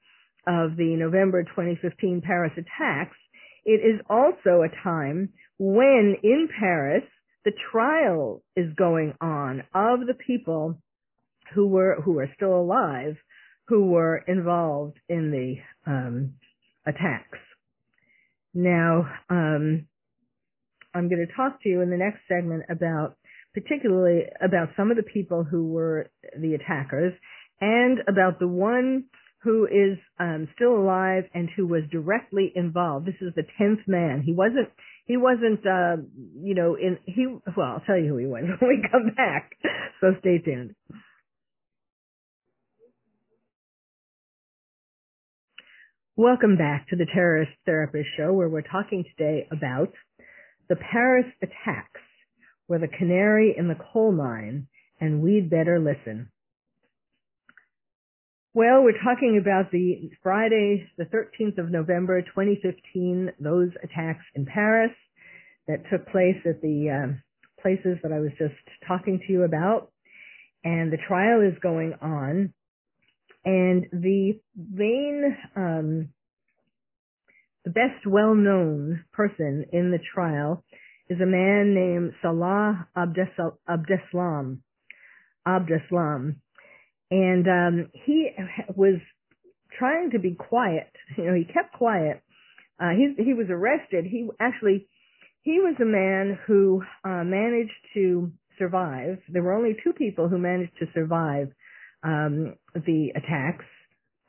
of 0.46 0.76
the 0.76 0.96
November 0.96 1.42
2015 1.44 2.22
Paris 2.24 2.52
attacks, 2.56 3.16
it 3.64 3.80
is 3.80 4.00
also 4.10 4.62
a 4.62 4.82
time 4.82 5.30
when 5.58 6.16
in 6.22 6.48
Paris 6.58 7.04
the 7.44 7.52
trial 7.72 8.42
is 8.56 8.72
going 8.76 9.14
on 9.20 9.62
of 9.74 10.06
the 10.06 10.14
people 10.26 10.78
who 11.54 11.66
were 11.66 12.00
who 12.04 12.18
are 12.18 12.30
still 12.36 12.54
alive 12.54 13.16
who 13.68 13.86
were 13.86 14.18
involved 14.26 14.98
in 15.08 15.30
the 15.30 15.90
um, 15.90 16.34
attacks. 16.86 17.38
Now, 18.54 19.06
um, 19.30 19.86
I'm 20.94 21.08
going 21.08 21.26
to 21.26 21.34
talk 21.34 21.62
to 21.62 21.68
you 21.68 21.80
in 21.80 21.90
the 21.90 21.96
next 21.96 22.20
segment 22.28 22.64
about 22.68 23.16
particularly 23.54 24.24
about 24.44 24.70
some 24.76 24.90
of 24.90 24.96
the 24.96 25.02
people 25.02 25.44
who 25.44 25.68
were 25.68 26.10
the 26.38 26.54
attackers 26.54 27.12
and 27.60 27.98
about 28.08 28.38
the 28.38 28.48
one 28.48 29.04
who 29.42 29.66
is 29.66 29.98
um, 30.20 30.48
still 30.54 30.76
alive 30.76 31.24
and 31.34 31.48
who 31.56 31.66
was 31.66 31.82
directly 31.90 32.52
involved. 32.54 33.06
This 33.06 33.20
is 33.20 33.34
the 33.34 33.42
tenth 33.58 33.80
man. 33.86 34.22
He 34.24 34.32
wasn't. 34.32 34.68
He 35.06 35.16
wasn't. 35.16 35.66
Uh, 35.66 36.02
you 36.40 36.54
know. 36.54 36.76
In 36.76 36.98
he. 37.06 37.26
Well, 37.26 37.66
I'll 37.66 37.82
tell 37.86 37.98
you 37.98 38.08
who 38.08 38.18
he 38.18 38.26
was 38.26 38.44
when 38.60 38.68
we 38.68 38.88
come 38.90 39.14
back. 39.16 39.52
So 40.00 40.14
stay 40.20 40.38
tuned. 40.38 40.74
Welcome 46.14 46.56
back 46.56 46.88
to 46.90 46.96
the 46.96 47.06
Terrorist 47.12 47.52
Therapist 47.64 48.08
Show, 48.16 48.32
where 48.32 48.48
we're 48.48 48.62
talking 48.62 49.04
today 49.16 49.48
about 49.50 49.92
the 50.68 50.76
Paris 50.76 51.26
attacks, 51.42 52.00
were 52.68 52.78
the 52.78 52.86
canary 52.86 53.54
in 53.56 53.66
the 53.66 53.76
coal 53.92 54.12
mine, 54.12 54.68
and 55.00 55.20
we'd 55.20 55.50
better 55.50 55.80
listen. 55.80 56.30
Well, 58.54 58.82
we're 58.82 59.02
talking 59.02 59.38
about 59.40 59.70
the 59.70 60.10
Friday, 60.22 60.86
the 60.98 61.04
13th 61.06 61.56
of 61.56 61.70
November, 61.70 62.20
2015, 62.20 63.32
those 63.40 63.70
attacks 63.82 64.24
in 64.34 64.44
Paris 64.44 64.92
that 65.66 65.84
took 65.90 66.06
place 66.08 66.36
at 66.44 66.60
the 66.60 66.90
uh, 66.90 67.62
places 67.62 67.96
that 68.02 68.12
I 68.12 68.20
was 68.20 68.32
just 68.38 68.52
talking 68.86 69.20
to 69.26 69.32
you 69.32 69.44
about. 69.44 69.90
and 70.64 70.92
the 70.92 70.98
trial 71.08 71.40
is 71.40 71.58
going 71.62 71.94
on. 72.00 72.52
And 73.44 73.86
the 73.92 74.38
main, 74.56 75.36
um, 75.56 76.08
the 77.64 77.70
best 77.70 78.06
well-known 78.06 79.04
person 79.12 79.66
in 79.72 79.90
the 79.90 79.98
trial 80.14 80.64
is 81.08 81.20
a 81.20 81.26
man 81.26 81.74
named 81.74 82.12
Salah 82.22 82.86
Abdeslam. 82.96 84.58
Abdeslam. 85.46 86.36
And 87.12 87.46
um, 87.46 87.90
he 88.06 88.30
was 88.74 88.98
trying 89.78 90.12
to 90.12 90.18
be 90.18 90.34
quiet. 90.34 90.90
You 91.18 91.24
know, 91.24 91.34
he 91.34 91.44
kept 91.44 91.74
quiet. 91.74 92.22
Uh, 92.80 92.92
he 92.96 93.22
he 93.22 93.34
was 93.34 93.48
arrested. 93.50 94.06
He 94.06 94.26
actually 94.40 94.88
he 95.42 95.58
was 95.60 95.74
a 95.78 95.84
man 95.84 96.38
who 96.46 96.82
uh, 97.04 97.22
managed 97.22 97.70
to 97.92 98.32
survive. 98.58 99.18
There 99.28 99.42
were 99.42 99.52
only 99.52 99.76
two 99.84 99.92
people 99.92 100.30
who 100.30 100.38
managed 100.38 100.72
to 100.78 100.86
survive 100.94 101.48
um, 102.02 102.54
the 102.74 103.12
attacks 103.14 103.66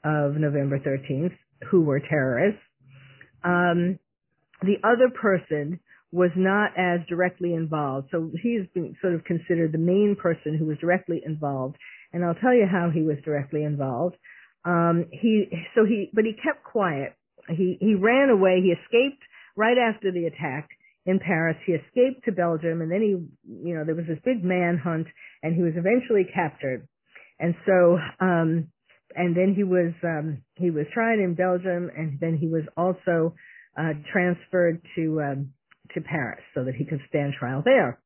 of 0.04 0.36
November 0.36 0.78
13th, 0.78 1.38
who 1.72 1.84
were 1.84 2.02
terrorists. 2.02 2.60
Um, 3.46 3.98
the 4.62 4.75
other 4.84 5.10
person 5.10 5.80
was 6.12 6.32
not 6.36 6.72
as 6.78 7.00
directly 7.08 7.54
involved, 7.54 8.10
so 8.12 8.30
he's 8.42 8.68
been 8.74 8.96
sort 9.02 9.16
of 9.16 9.24
considered 9.24 9.72
the 9.72 9.78
main 9.78 10.18
person 10.20 10.58
who 10.58 10.66
was 10.66 10.78
directly 10.80 11.22
involved. 11.25 11.78
And 12.13 12.24
I'll 12.24 12.36
tell 12.36 12.53
you 12.53 12.67
how 12.72 12.89
he 12.93 13.01
was 13.01 13.17
directly 13.25 13.63
involved. 13.63 14.15
Um, 14.65 15.05
he 15.12 15.46
so 15.75 15.84
he 15.86 16.10
but 16.13 16.24
he 16.24 16.34
kept 16.34 16.63
quiet. 16.63 17.13
He 17.50 17.77
he 17.79 17.96
ran 17.96 18.29
away. 18.29 18.62
He 18.62 18.72
escaped 18.72 19.22
right 19.58 19.77
after 19.77 20.12
the 20.12 20.25
attack 20.25 20.70
in 21.05 21.20
Paris. 21.20 21.58
He 21.65 21.74
escaped 21.74 22.25
to 22.25 22.32
Belgium, 22.32 22.82
and 22.82 22.91
then 22.91 23.01
he 23.01 23.67
you 23.67 23.75
know 23.75 23.84
there 23.86 23.96
was 23.96 24.05
this 24.08 24.20
big 24.24 24.43
manhunt, 24.43 25.08
and 25.41 25.55
he 25.55 25.62
was 25.62 25.74
eventually 25.75 26.25
captured. 26.34 26.88
And 27.39 27.55
so 27.65 27.98
um, 28.20 28.70
and 29.15 29.36
then 29.36 29.53
he 29.55 29.63
was 29.63 29.93
um, 30.03 30.43
he 30.55 30.70
was 30.70 30.86
tried 30.93 31.20
in 31.20 31.36
Belgium, 31.36 31.89
and 31.96 32.20
then 32.20 32.38
he 32.38 32.48
was 32.48 32.63
also 32.77 33.36
uh, 33.77 33.93
transferred 34.12 34.82
to 34.96 35.22
um, 35.22 35.53
to 35.93 36.01
Paris 36.01 36.41
so 36.53 36.63
that 36.63 36.75
he 36.75 36.86
could 36.86 37.01
stand 37.10 37.34
trial 37.38 37.62
there. 37.65 38.00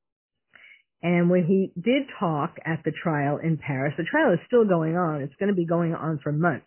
And 1.03 1.29
when 1.29 1.45
he 1.45 1.71
did 1.79 2.03
talk 2.19 2.57
at 2.65 2.81
the 2.83 2.91
trial 2.91 3.37
in 3.37 3.57
Paris, 3.57 3.93
the 3.97 4.03
trial 4.03 4.33
is 4.33 4.39
still 4.47 4.65
going 4.65 4.97
on. 4.97 5.21
It's 5.21 5.35
going 5.39 5.49
to 5.49 5.55
be 5.55 5.65
going 5.65 5.93
on 5.93 6.19
for 6.23 6.31
months. 6.31 6.65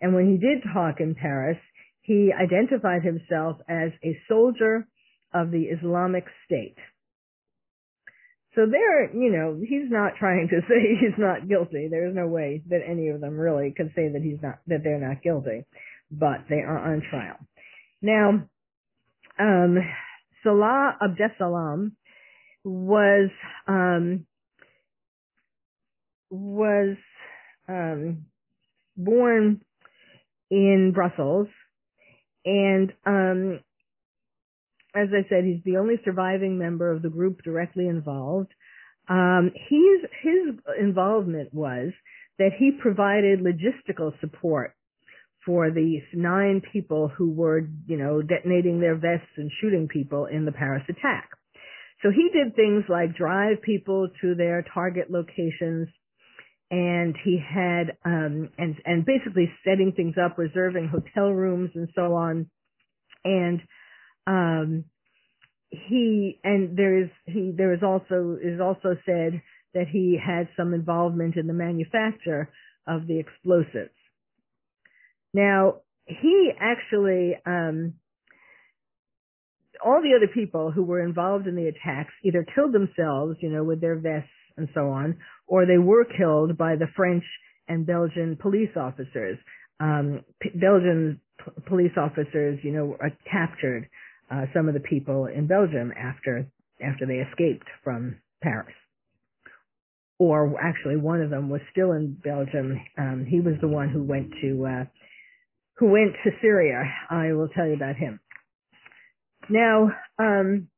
And 0.00 0.14
when 0.14 0.30
he 0.30 0.38
did 0.38 0.62
talk 0.72 1.00
in 1.00 1.14
Paris, 1.14 1.58
he 2.02 2.32
identified 2.32 3.02
himself 3.02 3.58
as 3.68 3.92
a 4.04 4.18
soldier 4.28 4.86
of 5.32 5.50
the 5.50 5.64
Islamic 5.64 6.24
State. 6.44 6.76
So 8.54 8.66
there, 8.70 9.12
you 9.14 9.32
know, 9.32 9.58
he's 9.60 9.90
not 9.90 10.12
trying 10.18 10.48
to 10.48 10.60
say 10.68 10.96
he's 11.00 11.18
not 11.18 11.48
guilty. 11.48 11.88
There's 11.90 12.14
no 12.14 12.26
way 12.26 12.62
that 12.68 12.80
any 12.86 13.08
of 13.08 13.20
them 13.20 13.38
really 13.38 13.72
could 13.76 13.92
say 13.96 14.08
that 14.08 14.22
he's 14.22 14.42
not, 14.42 14.58
that 14.66 14.80
they're 14.82 15.00
not 15.00 15.22
guilty, 15.22 15.64
but 16.10 16.44
they 16.48 16.60
are 16.60 16.92
on 16.92 17.02
trial. 17.08 17.36
Now, 18.02 18.48
um, 19.38 19.78
Salah 20.42 20.96
Abdesalam 21.02 21.92
was 22.64 23.30
um, 23.68 24.26
was 26.30 26.96
um, 27.68 28.26
born 28.96 29.60
in 30.50 30.92
Brussels, 30.94 31.48
and 32.44 32.92
um, 33.06 33.60
as 34.94 35.08
I 35.12 35.28
said, 35.28 35.44
he's 35.44 35.62
the 35.64 35.76
only 35.76 35.96
surviving 36.04 36.58
member 36.58 36.90
of 36.90 37.02
the 37.02 37.10
group 37.10 37.42
directly 37.42 37.88
involved. 37.88 38.52
Um, 39.08 39.50
he's, 39.68 40.00
his 40.22 40.54
involvement 40.80 41.52
was 41.52 41.92
that 42.38 42.50
he 42.58 42.70
provided 42.80 43.40
logistical 43.40 44.18
support 44.20 44.74
for 45.44 45.70
these 45.70 46.02
nine 46.14 46.62
people 46.72 47.08
who 47.08 47.30
were, 47.30 47.68
you 47.86 47.98
know, 47.98 48.22
detonating 48.22 48.80
their 48.80 48.94
vests 48.94 49.28
and 49.36 49.50
shooting 49.60 49.88
people 49.88 50.26
in 50.26 50.46
the 50.46 50.52
Paris 50.52 50.84
attack. 50.88 51.30
So 52.04 52.10
he 52.10 52.28
did 52.38 52.54
things 52.54 52.84
like 52.86 53.16
drive 53.16 53.62
people 53.62 54.08
to 54.20 54.34
their 54.34 54.62
target 54.74 55.10
locations 55.10 55.88
and 56.70 57.16
he 57.24 57.38
had 57.38 57.96
um 58.04 58.50
and 58.58 58.76
and 58.84 59.06
basically 59.06 59.50
setting 59.64 59.92
things 59.92 60.16
up, 60.22 60.36
reserving 60.36 60.88
hotel 60.88 61.30
rooms 61.30 61.70
and 61.74 61.88
so 61.94 62.14
on. 62.14 62.50
And 63.24 63.60
um 64.26 64.84
he 65.70 66.40
and 66.44 66.76
there 66.76 67.04
is 67.04 67.10
he 67.24 67.52
there 67.56 67.72
is 67.72 67.82
also 67.82 68.36
is 68.42 68.60
also 68.60 68.96
said 69.06 69.40
that 69.72 69.88
he 69.90 70.18
had 70.22 70.48
some 70.58 70.74
involvement 70.74 71.36
in 71.36 71.46
the 71.46 71.54
manufacture 71.54 72.50
of 72.86 73.06
the 73.06 73.18
explosives. 73.18 73.96
Now, 75.32 75.76
he 76.06 76.50
actually 76.60 77.36
um 77.46 77.94
all 79.84 80.02
the 80.02 80.14
other 80.16 80.30
people 80.32 80.70
who 80.70 80.82
were 80.82 81.02
involved 81.02 81.46
in 81.46 81.56
the 81.56 81.68
attacks 81.68 82.12
either 82.24 82.46
killed 82.54 82.72
themselves, 82.72 83.36
you 83.40 83.50
know, 83.50 83.64
with 83.64 83.80
their 83.80 83.96
vests 83.96 84.28
and 84.56 84.68
so 84.74 84.88
on, 84.88 85.16
or 85.46 85.66
they 85.66 85.78
were 85.78 86.04
killed 86.04 86.56
by 86.56 86.76
the 86.76 86.86
French 86.96 87.24
and 87.68 87.86
Belgian 87.86 88.36
police 88.40 88.70
officers. 88.76 89.38
Um, 89.80 90.24
P- 90.40 90.50
Belgian 90.54 91.20
p- 91.38 91.62
police 91.66 91.92
officers, 91.96 92.60
you 92.62 92.72
know, 92.72 92.96
captured 93.30 93.88
uh, 94.30 94.46
some 94.54 94.68
of 94.68 94.74
the 94.74 94.80
people 94.80 95.26
in 95.26 95.46
Belgium 95.46 95.92
after 95.96 96.46
after 96.84 97.06
they 97.06 97.14
escaped 97.30 97.66
from 97.82 98.16
Paris. 98.42 98.74
Or 100.18 100.54
actually, 100.60 100.96
one 100.96 101.22
of 101.22 101.30
them 101.30 101.48
was 101.48 101.60
still 101.72 101.92
in 101.92 102.16
Belgium. 102.22 102.80
Um, 102.96 103.26
he 103.28 103.40
was 103.40 103.54
the 103.60 103.68
one 103.68 103.88
who 103.88 104.02
went 104.02 104.30
to 104.42 104.66
uh, 104.66 104.84
who 105.76 105.86
went 105.86 106.12
to 106.24 106.30
Syria. 106.40 106.84
I 107.10 107.32
will 107.32 107.48
tell 107.48 107.66
you 107.66 107.74
about 107.74 107.96
him. 107.96 108.20
Now, 109.48 109.90
um, 110.18 110.68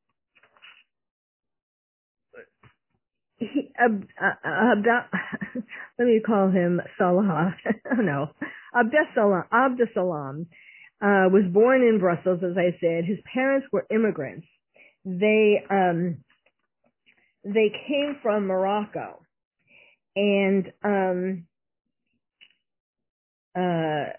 he, 3.38 3.70
uh, 3.78 3.88
uh, 4.22 4.48
uh, 4.48 4.74
let 5.98 6.04
me 6.06 6.20
call 6.24 6.50
him 6.50 6.80
Salah. 6.98 7.54
oh 7.92 8.02
no, 8.02 8.28
Abdesalam, 8.74 9.44
Abdesalam 9.52 10.46
uh, 11.02 11.28
was 11.30 11.44
born 11.52 11.82
in 11.82 11.98
Brussels, 12.00 12.40
as 12.42 12.56
I 12.56 12.76
said. 12.80 13.04
His 13.04 13.18
parents 13.32 13.66
were 13.72 13.86
immigrants. 13.90 14.46
They 15.04 15.62
um, 15.70 16.18
they 17.44 17.70
came 17.88 18.16
from 18.22 18.46
Morocco, 18.46 19.20
and 20.16 20.72
um, 20.82 21.46
uh, 23.54 24.12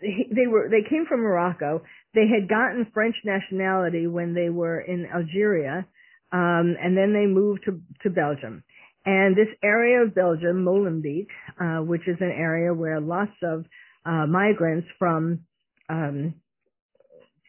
they 0.00 0.46
were 0.48 0.68
they 0.70 0.88
came 0.88 1.06
from 1.08 1.20
Morocco. 1.20 1.82
They 2.14 2.26
had 2.26 2.48
gotten 2.48 2.90
French 2.92 3.14
nationality 3.24 4.06
when 4.06 4.34
they 4.34 4.50
were 4.50 4.80
in 4.80 5.06
Algeria, 5.06 5.86
um, 6.32 6.76
and 6.80 6.96
then 6.96 7.12
they 7.12 7.26
moved 7.26 7.64
to 7.66 7.80
to 8.02 8.10
Belgium. 8.10 8.64
And 9.06 9.34
this 9.34 9.48
area 9.62 10.02
of 10.02 10.14
Belgium, 10.14 10.64
Molenbeek, 10.64 11.28
uh, 11.60 11.82
which 11.82 12.06
is 12.06 12.16
an 12.20 12.32
area 12.36 12.74
where 12.74 13.00
lots 13.00 13.32
of 13.42 13.64
uh, 14.04 14.26
migrants 14.26 14.88
from 14.98 15.40
um, 15.88 16.34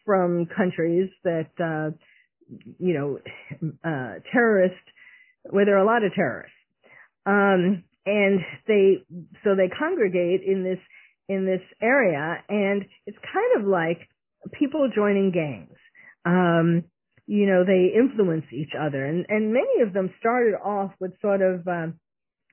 from 0.04 0.46
countries 0.56 1.10
that 1.24 1.50
uh, 1.60 1.90
you 2.78 2.94
know 2.94 3.18
uh, 3.84 4.20
terrorist, 4.32 4.74
where 5.50 5.64
there 5.64 5.76
are 5.76 5.82
a 5.82 5.86
lot 5.86 6.04
of 6.04 6.12
terrorists, 6.14 6.56
um, 7.26 7.84
and 8.06 8.40
they 8.66 9.04
so 9.44 9.54
they 9.56 9.68
congregate 9.76 10.42
in 10.46 10.64
this 10.64 10.78
in 11.28 11.46
this 11.46 11.62
area, 11.80 12.42
and 12.48 12.84
it's 13.06 13.18
kind 13.32 13.60
of 13.62 13.68
like 13.68 14.08
people 14.52 14.88
joining 14.94 15.30
gangs. 15.30 15.76
Um, 16.24 16.84
you 17.26 17.46
know, 17.46 17.64
they 17.64 17.92
influence 17.96 18.46
each 18.52 18.72
other, 18.78 19.04
and 19.04 19.26
and 19.28 19.52
many 19.52 19.82
of 19.86 19.92
them 19.92 20.12
started 20.18 20.54
off 20.54 20.92
with 21.00 21.12
sort 21.20 21.40
of 21.40 21.66
um, 21.68 21.94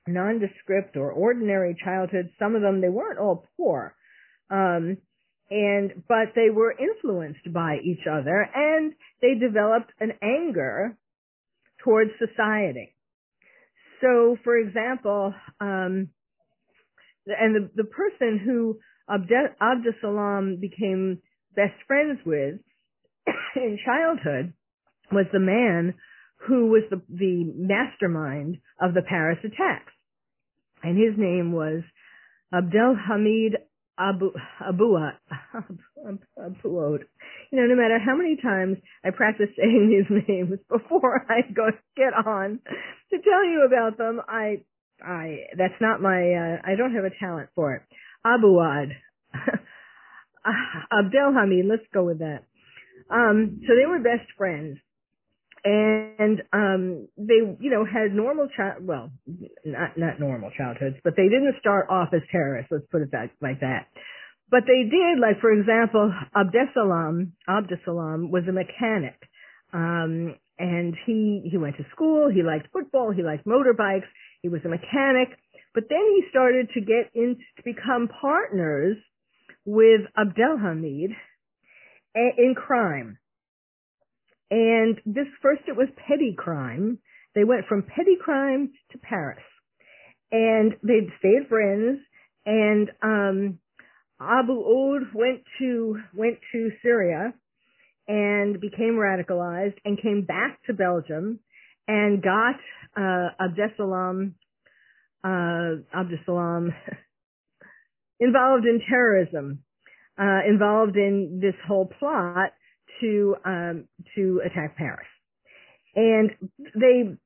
nondescript 0.06 0.96
or 0.96 1.10
ordinary 1.10 1.76
childhood. 1.84 2.30
Some 2.38 2.54
of 2.54 2.62
them 2.62 2.80
they 2.80 2.88
weren't 2.88 3.18
all 3.18 3.46
poor, 3.56 3.94
um, 4.50 4.96
and 5.50 6.04
but 6.08 6.34
they 6.34 6.50
were 6.50 6.74
influenced 6.78 7.52
by 7.52 7.78
each 7.84 8.06
other, 8.10 8.48
and 8.54 8.92
they 9.20 9.34
developed 9.34 9.92
an 9.98 10.12
anger 10.22 10.96
towards 11.82 12.10
society. 12.18 12.94
So, 14.00 14.36
for 14.44 14.56
example, 14.56 15.34
um, 15.60 16.08
and 17.26 17.54
the, 17.54 17.70
the 17.74 17.84
person 17.84 18.38
who 18.38 18.78
Abd- 19.10 19.56
Abdusalam 19.60 20.60
became 20.60 21.18
best 21.54 21.74
friends 21.86 22.18
with 22.24 22.60
in 23.56 23.78
childhood 23.84 24.52
was 25.12 25.26
the 25.32 25.40
man 25.40 25.94
who 26.46 26.66
was 26.66 26.82
the, 26.90 27.02
the 27.08 27.52
mastermind 27.54 28.58
of 28.80 28.94
the 28.94 29.02
Paris 29.02 29.38
attacks. 29.44 29.92
And 30.82 30.96
his 30.96 31.18
name 31.18 31.52
was 31.52 31.82
Abdel 32.52 32.96
Hamid 32.96 33.56
Abu, 34.00 34.30
you 34.32 34.88
know, 37.52 37.66
no 37.66 37.76
matter 37.76 37.98
how 38.04 38.16
many 38.16 38.36
times 38.42 38.78
I 39.04 39.10
practice 39.10 39.48
saying 39.58 39.90
these 39.90 40.22
names 40.28 40.58
before 40.70 41.26
I 41.28 41.42
go 41.52 41.68
get 41.96 42.14
on 42.14 42.60
to 43.10 43.18
tell 43.18 43.44
you 43.44 43.66
about 43.66 43.98
them, 43.98 44.22
I, 44.26 44.62
I, 45.04 45.48
that's 45.58 45.78
not 45.82 46.00
my, 46.00 46.16
uh, 46.16 46.62
I 46.64 46.76
don't 46.76 46.94
have 46.94 47.04
a 47.04 47.10
talent 47.20 47.50
for 47.54 47.74
it. 47.74 47.82
Abaaoud. 48.24 48.92
Abdelhamid, 50.92 51.68
let's 51.68 51.86
go 51.92 52.04
with 52.04 52.20
that. 52.20 52.44
Um, 53.10 53.60
so 53.66 53.74
they 53.74 53.86
were 53.86 53.98
best 53.98 54.30
friends. 54.36 54.78
And 55.62 56.40
um 56.54 57.08
they, 57.18 57.44
you 57.60 57.70
know, 57.70 57.84
had 57.84 58.14
normal 58.14 58.48
child 58.56 58.78
well, 58.80 59.10
not 59.62 59.98
not 59.98 60.18
normal 60.18 60.50
childhoods, 60.56 60.96
but 61.04 61.16
they 61.18 61.24
didn't 61.24 61.54
start 61.60 61.88
off 61.90 62.08
as 62.14 62.22
terrorists, 62.32 62.72
let's 62.72 62.86
put 62.90 63.02
it 63.02 63.10
that 63.12 63.28
like 63.42 63.60
that. 63.60 63.88
But 64.50 64.62
they 64.66 64.88
did, 64.88 65.20
like 65.20 65.38
for 65.42 65.52
example, 65.52 66.14
Abdesalam, 66.34 67.32
Abdesalam 67.46 68.30
was 68.30 68.44
a 68.48 68.52
mechanic. 68.52 69.20
Um 69.74 70.36
and 70.58 70.96
he 71.04 71.46
he 71.50 71.58
went 71.58 71.76
to 71.76 71.84
school, 71.92 72.30
he 72.32 72.42
liked 72.42 72.72
football, 72.72 73.12
he 73.12 73.22
liked 73.22 73.44
motorbikes, 73.44 74.08
he 74.40 74.48
was 74.48 74.62
a 74.64 74.68
mechanic, 74.68 75.28
but 75.74 75.84
then 75.90 76.04
he 76.16 76.22
started 76.30 76.70
to 76.72 76.80
get 76.80 77.10
in 77.14 77.36
to 77.58 77.62
become 77.62 78.08
partners 78.08 78.96
with 79.64 80.02
Abdelhamid 80.18 81.10
in 82.14 82.54
crime. 82.56 83.18
And 84.50 85.00
this 85.06 85.26
first 85.42 85.62
it 85.68 85.76
was 85.76 85.88
petty 86.08 86.34
crime. 86.36 86.98
They 87.34 87.44
went 87.44 87.66
from 87.66 87.84
petty 87.84 88.16
crime 88.20 88.72
to 88.92 88.98
Paris. 88.98 89.44
And 90.32 90.74
they 90.82 91.08
stayed 91.18 91.48
friends 91.48 92.00
and 92.46 92.90
um 93.02 93.58
Abaaoud 94.20 95.14
went 95.14 95.42
to 95.58 95.96
went 96.14 96.38
to 96.52 96.70
Syria 96.82 97.32
and 98.08 98.60
became 98.60 98.94
radicalized 98.94 99.76
and 99.84 100.00
came 100.00 100.24
back 100.24 100.58
to 100.66 100.74
Belgium 100.74 101.40
and 101.86 102.22
got 102.22 102.56
uh 102.96 103.30
Abdesalam 103.40 104.34
uh 105.24 105.82
Abdesalam 105.94 106.70
involved 108.20 108.66
in 108.66 108.80
terrorism, 108.88 109.60
uh 110.18 110.40
involved 110.48 110.96
in 110.96 111.40
this 111.42 111.54
whole 111.66 111.86
plot 111.98 112.52
to 113.00 113.36
um, 113.44 113.88
to 114.14 114.42
attack 114.44 114.76
Paris, 114.76 115.06
and 115.94 116.30
they 116.74 117.16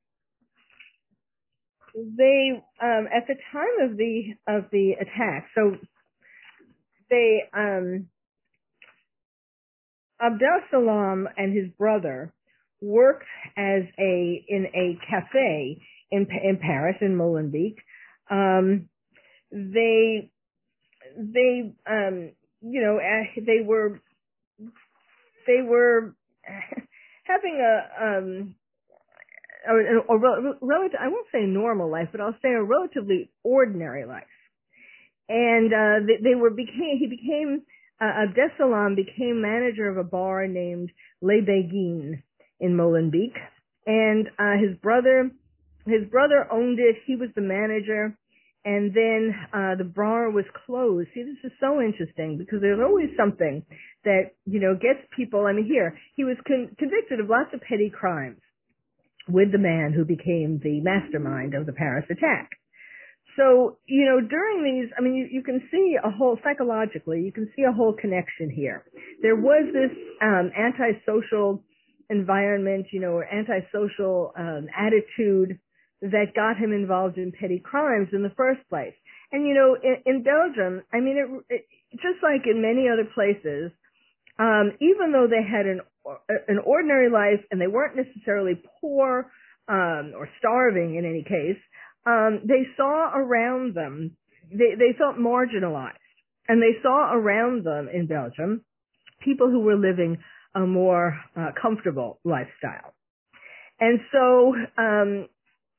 they 1.95 2.51
um, 2.83 3.07
at 3.15 3.27
the 3.27 3.37
time 3.53 3.91
of 3.91 3.97
the 3.97 4.35
of 4.47 4.65
the 4.73 4.93
attack, 5.01 5.49
so 5.55 5.77
they 7.11 7.43
um, 7.53 8.07
Abdel 10.21 10.61
Salam 10.71 11.29
and 11.37 11.57
his 11.57 11.71
brother 11.77 12.33
worked 12.81 13.27
as 13.57 13.83
a 13.99 14.45
in 14.49 14.67
a 14.75 14.99
cafe 15.09 15.81
in 16.11 16.27
in 16.43 16.59
Paris 16.61 16.97
in 17.01 17.17
Molenbeek. 17.17 17.77
Um, 18.31 18.89
they 19.51 20.31
they 21.17 21.73
um, 21.87 22.33
you 22.61 22.81
know 22.81 22.99
they 23.37 23.65
were 23.65 24.01
they 25.47 25.63
were 25.63 26.15
having 27.25 27.61
a 27.61 28.05
um 28.05 28.55
a, 29.69 29.75
a, 29.75 30.17
a 30.17 30.57
relative 30.61 31.01
I 31.01 31.09
won't 31.09 31.27
say 31.33 31.43
normal 31.43 31.91
life, 31.91 32.09
but 32.13 32.21
I'll 32.21 32.37
say 32.43 32.51
a 32.51 32.63
relatively 32.63 33.31
ordinary 33.43 34.05
life. 34.05 34.25
And 35.29 35.73
uh 35.73 36.07
they, 36.07 36.31
they 36.31 36.35
were 36.35 36.51
became 36.51 36.99
he 36.99 37.07
became 37.07 37.63
uh, 38.01 38.27
Abdesalam 38.27 38.97
became 38.97 39.41
manager 39.41 39.89
of 39.89 39.97
a 39.97 40.05
bar 40.05 40.47
named 40.47 40.91
Les 41.23 41.41
Béguines 41.41 42.23
in 42.61 42.77
Molenbeek, 42.77 43.35
and 43.87 44.29
uh, 44.39 44.59
his 44.61 44.77
brother 44.79 45.31
his 45.87 46.09
brother 46.11 46.47
owned 46.51 46.79
it. 46.79 46.97
He 47.07 47.17
was 47.17 47.29
the 47.35 47.43
manager, 47.43 48.17
and 48.65 48.95
then 48.95 49.35
uh, 49.53 49.75
the 49.77 49.85
bar 49.85 50.31
was 50.31 50.45
closed. 50.65 51.09
See, 51.15 51.23
this 51.23 51.51
is 51.51 51.53
so 51.61 51.81
interesting 51.81 52.39
because 52.39 52.61
there's 52.61 52.81
always 52.81 53.11
something 53.17 53.65
that 54.05 54.33
you 54.47 54.61
know 54.61 54.75
gets 54.75 55.07
people. 55.15 55.47
I 55.47 55.53
mean, 55.53 55.67
here 55.67 55.99
he 56.17 56.25
was 56.25 56.37
con- 56.47 56.75
convicted 56.79 57.21
of 57.21 57.29
lots 57.29 57.53
of 57.53 57.61
petty 57.61 57.91
crimes 57.91 58.41
with 59.29 59.53
the 59.53 59.59
man 59.59 59.93
who 59.95 60.05
became 60.05 60.61
the 60.63 60.81
mastermind 60.81 61.55
of 61.55 61.67
the 61.67 61.73
Paris 61.73 62.05
attack. 62.11 62.51
So, 63.37 63.79
you 63.87 64.05
know, 64.05 64.21
during 64.21 64.63
these, 64.63 64.93
I 64.97 65.01
mean, 65.03 65.15
you, 65.15 65.27
you 65.31 65.43
can 65.43 65.61
see 65.71 65.97
a 66.03 66.11
whole, 66.11 66.39
psychologically, 66.45 67.23
you 67.23 67.33
can 67.33 67.51
see 67.57 67.63
a 67.63 67.73
whole 67.73 67.93
connection 67.93 68.49
here. 68.49 68.85
There 69.23 69.35
was 69.35 69.67
this 69.73 69.97
um, 70.23 70.53
antisocial 70.57 71.65
environment, 72.11 72.87
you 72.93 73.01
know, 73.01 73.13
or 73.13 73.25
antisocial 73.25 74.33
um, 74.39 74.69
attitude 74.77 75.59
that 76.11 76.35
got 76.35 76.57
him 76.57 76.73
involved 76.73 77.19
in 77.19 77.33
petty 77.33 77.61
crimes 77.63 78.09
in 78.13 78.23
the 78.23 78.33
first 78.37 78.61
place. 78.69 78.95
And 79.33 79.47
you 79.47 79.55
know, 79.55 79.77
in, 79.81 79.97
in 80.07 80.23
Belgium, 80.23 80.83
I 80.93 81.01
mean, 81.01 81.17
it, 81.49 81.55
it, 81.55 81.67
just 81.93 82.23
like 82.23 82.43
in 82.47 82.63
many 82.63 82.89
other 82.89 83.09
places, 83.15 83.73
um, 84.39 84.73
even 84.81 85.13
though 85.13 85.27
they 85.29 85.43
had 85.43 85.67
an 85.67 85.81
an 86.49 86.59
ordinary 86.65 87.11
life 87.11 87.41
and 87.51 87.61
they 87.61 87.67
weren't 87.67 87.97
necessarily 87.97 88.61
poor 88.81 89.31
um, 89.69 90.13
or 90.15 90.29
starving 90.39 90.97
in 90.97 91.07
any 91.07 91.23
case, 91.23 91.61
um, 92.07 92.41
they 92.45 92.69
saw 92.77 93.11
around 93.15 93.75
them 93.75 94.17
they 94.51 94.75
they 94.77 94.97
felt 94.99 95.17
marginalized, 95.17 95.97
and 96.49 96.61
they 96.61 96.81
saw 96.83 97.13
around 97.13 97.65
them 97.65 97.89
in 97.93 98.07
Belgium 98.07 98.65
people 99.25 99.49
who 99.51 99.61
were 99.61 99.77
living 99.77 100.19
a 100.55 100.61
more 100.61 101.19
uh, 101.37 101.51
comfortable 101.61 102.21
lifestyle. 102.25 102.95
And 103.81 104.01
so 104.13 104.55
um, 104.77 105.29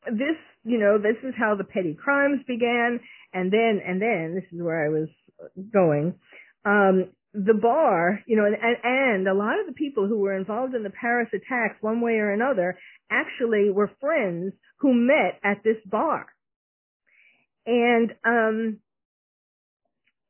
this, 0.07 0.37
you 0.63 0.79
know, 0.79 0.97
this 0.97 1.17
is 1.23 1.33
how 1.37 1.55
the 1.55 1.63
petty 1.63 1.93
crimes 1.93 2.41
began, 2.47 2.99
and 3.33 3.51
then, 3.51 3.81
and 3.85 4.01
then, 4.01 4.35
this 4.35 4.45
is 4.51 4.61
where 4.61 4.85
I 4.85 4.89
was 4.89 5.09
going. 5.71 6.15
Um, 6.65 7.11
the 7.33 7.53
bar, 7.53 8.21
you 8.27 8.37
know, 8.37 8.45
and, 8.45 8.55
and 8.83 9.27
a 9.27 9.33
lot 9.33 9.59
of 9.59 9.67
the 9.67 9.73
people 9.73 10.07
who 10.07 10.19
were 10.19 10.37
involved 10.37 10.73
in 10.73 10.83
the 10.83 10.89
Paris 10.89 11.29
attacks, 11.33 11.81
one 11.81 12.01
way 12.01 12.13
or 12.13 12.31
another, 12.31 12.77
actually 13.11 13.69
were 13.69 13.91
friends 13.99 14.53
who 14.79 14.93
met 14.93 15.39
at 15.43 15.63
this 15.63 15.77
bar. 15.85 16.27
And, 17.65 18.11
um, 18.25 18.79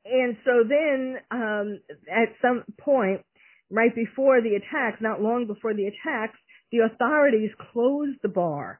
and 0.05 0.37
so 0.45 0.63
then, 0.67 1.17
um, 1.31 1.79
at 2.09 2.29
some 2.41 2.63
point, 2.79 3.21
right 3.69 3.93
before 3.93 4.41
the 4.41 4.55
attacks, 4.55 5.01
not 5.01 5.21
long 5.21 5.47
before 5.47 5.73
the 5.73 5.87
attacks, 5.87 6.37
the 6.71 6.79
authorities 6.79 7.51
closed 7.71 8.17
the 8.23 8.29
bar 8.29 8.79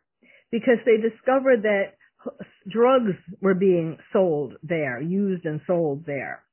because 0.56 0.80
they 0.86 0.96
discovered 0.96 1.64
that 1.64 1.96
drugs 2.70 3.12
were 3.42 3.54
being 3.54 3.98
sold 4.14 4.54
there, 4.64 5.02
used 5.02 5.44
and 5.44 5.60
sold 5.68 6.06
there. 6.06 6.44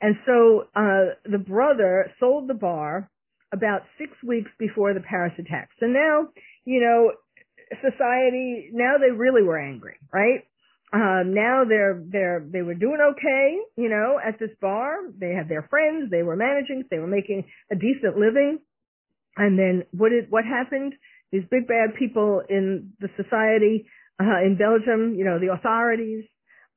And 0.00 0.16
so 0.24 0.68
uh, 0.74 1.20
the 1.30 1.38
brother 1.38 2.10
sold 2.18 2.48
the 2.48 2.54
bar 2.54 3.10
about 3.52 3.82
six 3.98 4.12
weeks 4.26 4.50
before 4.58 4.94
the 4.94 5.00
Paris 5.00 5.34
attacks. 5.38 5.74
So 5.80 5.86
now, 5.86 6.28
you 6.64 6.80
know, 6.80 7.12
society 7.90 8.70
now 8.72 8.94
they 8.98 9.10
really 9.10 9.42
were 9.42 9.58
angry, 9.58 9.96
right? 10.10 10.44
Um, 10.94 11.34
now 11.34 11.64
they're 11.68 12.02
they're 12.10 12.42
they 12.50 12.62
were 12.62 12.74
doing 12.74 12.98
okay, 13.12 13.58
you 13.76 13.90
know, 13.90 14.18
at 14.24 14.38
this 14.38 14.56
bar. 14.62 14.96
They 15.18 15.32
had 15.34 15.48
their 15.48 15.66
friends, 15.68 16.10
they 16.10 16.22
were 16.22 16.36
managing, 16.36 16.84
they 16.90 16.98
were 16.98 17.06
making 17.06 17.44
a 17.70 17.74
decent 17.74 18.16
living. 18.16 18.60
And 19.36 19.58
then 19.58 19.82
what 19.92 20.08
did 20.08 20.30
what 20.30 20.44
happened? 20.44 20.94
These 21.36 21.48
big 21.50 21.66
bad 21.66 21.94
people 21.98 22.42
in 22.48 22.92
the 23.00 23.08
society 23.16 23.86
uh, 24.20 24.40
in 24.44 24.56
Belgium, 24.58 25.14
you 25.14 25.24
know, 25.24 25.38
the 25.38 25.52
authorities 25.52 26.24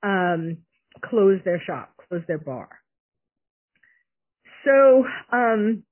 um, 0.03 0.57
closed 1.03 1.45
their 1.45 1.61
shop, 1.65 1.93
closed 2.09 2.27
their 2.27 2.37
bar. 2.37 2.69
So, 4.65 5.05
um, 5.31 5.83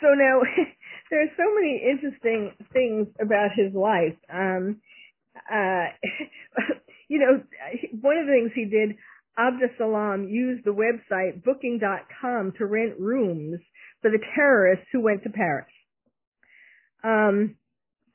so 0.00 0.08
now 0.14 0.40
there 1.10 1.22
are 1.22 1.32
so 1.36 1.54
many 1.54 1.82
interesting 1.88 2.52
things 2.72 3.06
about 3.20 3.50
his 3.54 3.72
life. 3.74 4.16
Um, 4.32 4.80
uh, 5.52 5.86
you 7.08 7.20
know, 7.20 7.42
one 8.00 8.16
of 8.16 8.26
the 8.26 8.32
things 8.32 8.50
he 8.54 8.64
did, 8.64 8.96
Abdesalam 9.38 10.30
used 10.30 10.64
the 10.64 10.70
website 10.70 11.44
booking.com 11.44 12.52
to 12.58 12.66
rent 12.66 12.98
rooms 12.98 13.60
for 14.04 14.10
the 14.10 14.20
terrorists 14.34 14.84
who 14.92 15.00
went 15.00 15.22
to 15.22 15.30
Paris. 15.30 15.64
Um, 17.02 17.56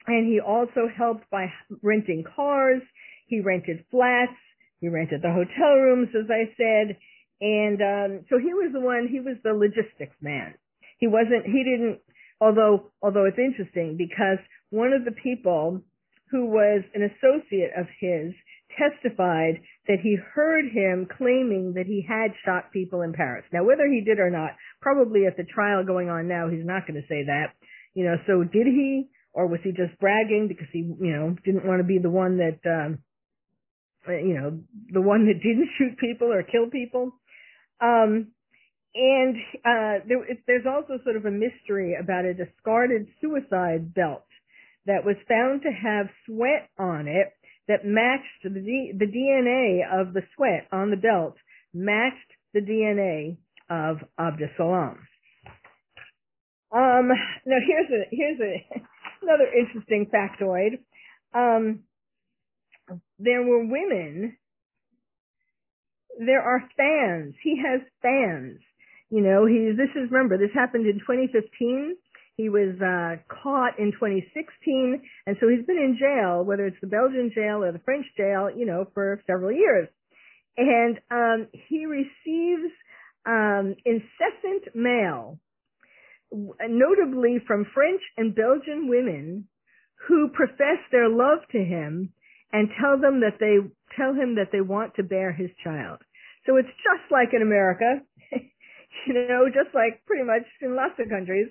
and 0.05 0.27
he 0.27 0.39
also 0.39 0.85
helped 0.95 1.27
by 1.31 1.47
renting 1.81 2.23
cars. 2.35 2.83
He 3.25 3.39
rented 3.39 3.85
flats. 3.89 4.37
He 4.81 4.87
rented 4.87 5.23
the 5.23 5.33
hotel 5.33 5.81
rooms, 5.81 6.09
as 6.13 6.29
I 6.29 6.53
said. 6.55 6.95
And 7.41 7.81
um, 7.81 8.25
so 8.29 8.37
he 8.37 8.53
was 8.53 8.69
the 8.71 8.79
one. 8.79 9.07
He 9.09 9.19
was 9.19 9.37
the 9.43 9.53
logistics 9.53 10.15
man. 10.21 10.53
He 10.99 11.07
wasn't. 11.07 11.45
He 11.45 11.63
didn't. 11.63 12.01
Although, 12.39 12.91
although 13.01 13.25
it's 13.25 13.39
interesting 13.39 13.97
because 13.97 14.37
one 14.69 14.93
of 14.93 15.05
the 15.05 15.11
people 15.23 15.81
who 16.29 16.45
was 16.45 16.83
an 16.93 17.01
associate 17.01 17.71
of 17.75 17.87
his 17.99 18.33
testified 18.77 19.61
that 19.87 19.99
he 20.01 20.17
heard 20.33 20.65
him 20.65 21.07
claiming 21.17 21.73
that 21.75 21.85
he 21.85 22.05
had 22.07 22.31
shot 22.45 22.71
people 22.71 23.01
in 23.01 23.13
Paris. 23.13 23.45
Now, 23.51 23.63
whether 23.63 23.87
he 23.87 24.01
did 24.01 24.19
or 24.19 24.29
not, 24.29 24.51
probably 24.81 25.25
at 25.25 25.37
the 25.37 25.43
trial 25.43 25.83
going 25.83 26.09
on 26.09 26.27
now, 26.27 26.49
he's 26.49 26.65
not 26.65 26.87
going 26.87 27.01
to 27.01 27.07
say 27.07 27.25
that. 27.25 27.53
You 27.93 28.05
know, 28.05 28.15
so 28.27 28.43
did 28.43 28.67
he, 28.67 29.09
or 29.33 29.47
was 29.47 29.59
he 29.63 29.71
just 29.71 29.99
bragging 29.99 30.47
because 30.47 30.67
he, 30.71 30.79
you 30.79 31.11
know, 31.13 31.35
didn't 31.43 31.65
want 31.65 31.79
to 31.79 31.87
be 31.87 31.97
the 31.97 32.09
one 32.09 32.37
that, 32.37 32.59
um, 32.69 32.99
you 34.07 34.35
know, 34.35 34.59
the 34.91 35.01
one 35.01 35.25
that 35.25 35.41
didn't 35.43 35.69
shoot 35.77 35.97
people 35.97 36.31
or 36.31 36.43
kill 36.43 36.69
people? 36.69 37.13
Um, 37.81 38.27
and 38.95 39.35
uh, 39.65 40.05
there, 40.07 40.25
there's 40.47 40.65
also 40.67 41.01
sort 41.03 41.15
of 41.15 41.25
a 41.25 41.31
mystery 41.31 41.95
about 41.99 42.25
a 42.25 42.33
discarded 42.33 43.07
suicide 43.21 43.93
belt 43.93 44.25
that 44.85 45.05
was 45.05 45.15
found 45.27 45.61
to 45.61 45.69
have 45.69 46.07
sweat 46.25 46.69
on 46.77 47.07
it 47.07 47.33
that 47.69 47.85
matched 47.85 48.43
the, 48.43 48.49
the 48.97 49.05
DNA 49.05 49.81
of 49.89 50.13
the 50.13 50.23
sweat 50.35 50.67
on 50.71 50.89
the 50.89 50.97
belt 50.97 51.35
matched 51.73 52.17
the 52.53 52.59
DNA 52.59 53.37
of 53.69 53.97
Abdus 54.19 54.59
Um, 56.71 57.09
now 57.45 57.57
here's 57.65 57.89
a 57.91 58.03
here's 58.11 58.39
a 58.39 58.65
another 59.21 59.47
interesting 59.53 60.09
factoid. 60.13 60.79
Um, 61.33 61.81
there 63.19 63.43
were 63.43 63.65
women. 63.65 64.35
There 66.17 66.41
are 66.41 66.63
fans. 66.75 67.35
He 67.43 67.61
has 67.63 67.81
fans. 68.01 68.59
You 69.11 69.21
know, 69.21 69.45
he. 69.45 69.73
This 69.77 69.89
is 69.95 70.11
remember 70.11 70.39
this 70.39 70.53
happened 70.55 70.87
in 70.87 70.99
2015. 70.99 71.95
He 72.39 72.47
was 72.47 72.79
uh, 72.79 73.19
caught 73.27 73.77
in 73.79 73.91
2016, 73.91 75.01
and 75.27 75.35
so 75.41 75.49
he's 75.49 75.65
been 75.65 75.75
in 75.75 75.97
jail, 75.99 76.45
whether 76.45 76.65
it's 76.65 76.79
the 76.79 76.87
Belgian 76.87 77.33
jail 77.35 77.61
or 77.61 77.73
the 77.73 77.83
French 77.83 78.05
jail, 78.15 78.47
you 78.49 78.65
know, 78.65 78.87
for 78.93 79.21
several 79.27 79.51
years. 79.51 79.89
And 80.55 80.99
um, 81.11 81.47
he 81.51 81.85
receives 81.85 82.71
um, 83.25 83.75
incessant 83.83 84.73
mail, 84.73 85.37
notably 86.31 87.43
from 87.45 87.65
French 87.73 87.99
and 88.15 88.33
Belgian 88.33 88.87
women 88.87 89.49
who 90.07 90.29
profess 90.29 90.79
their 90.93 91.09
love 91.09 91.39
to 91.51 91.57
him 91.57 92.13
and 92.53 92.69
tell 92.79 92.97
them 92.97 93.19
that 93.19 93.35
they 93.41 93.57
tell 93.97 94.13
him 94.13 94.35
that 94.35 94.53
they 94.53 94.61
want 94.61 94.95
to 94.95 95.03
bear 95.03 95.33
his 95.33 95.49
child. 95.61 95.99
So 96.45 96.55
it's 96.55 96.71
just 96.87 97.11
like 97.11 97.33
in 97.33 97.41
America, 97.41 97.99
you 98.31 99.27
know, 99.27 99.47
just 99.47 99.75
like 99.75 100.05
pretty 100.07 100.23
much 100.23 100.47
in 100.61 100.73
lots 100.73 100.95
of 100.99 101.09
countries 101.09 101.49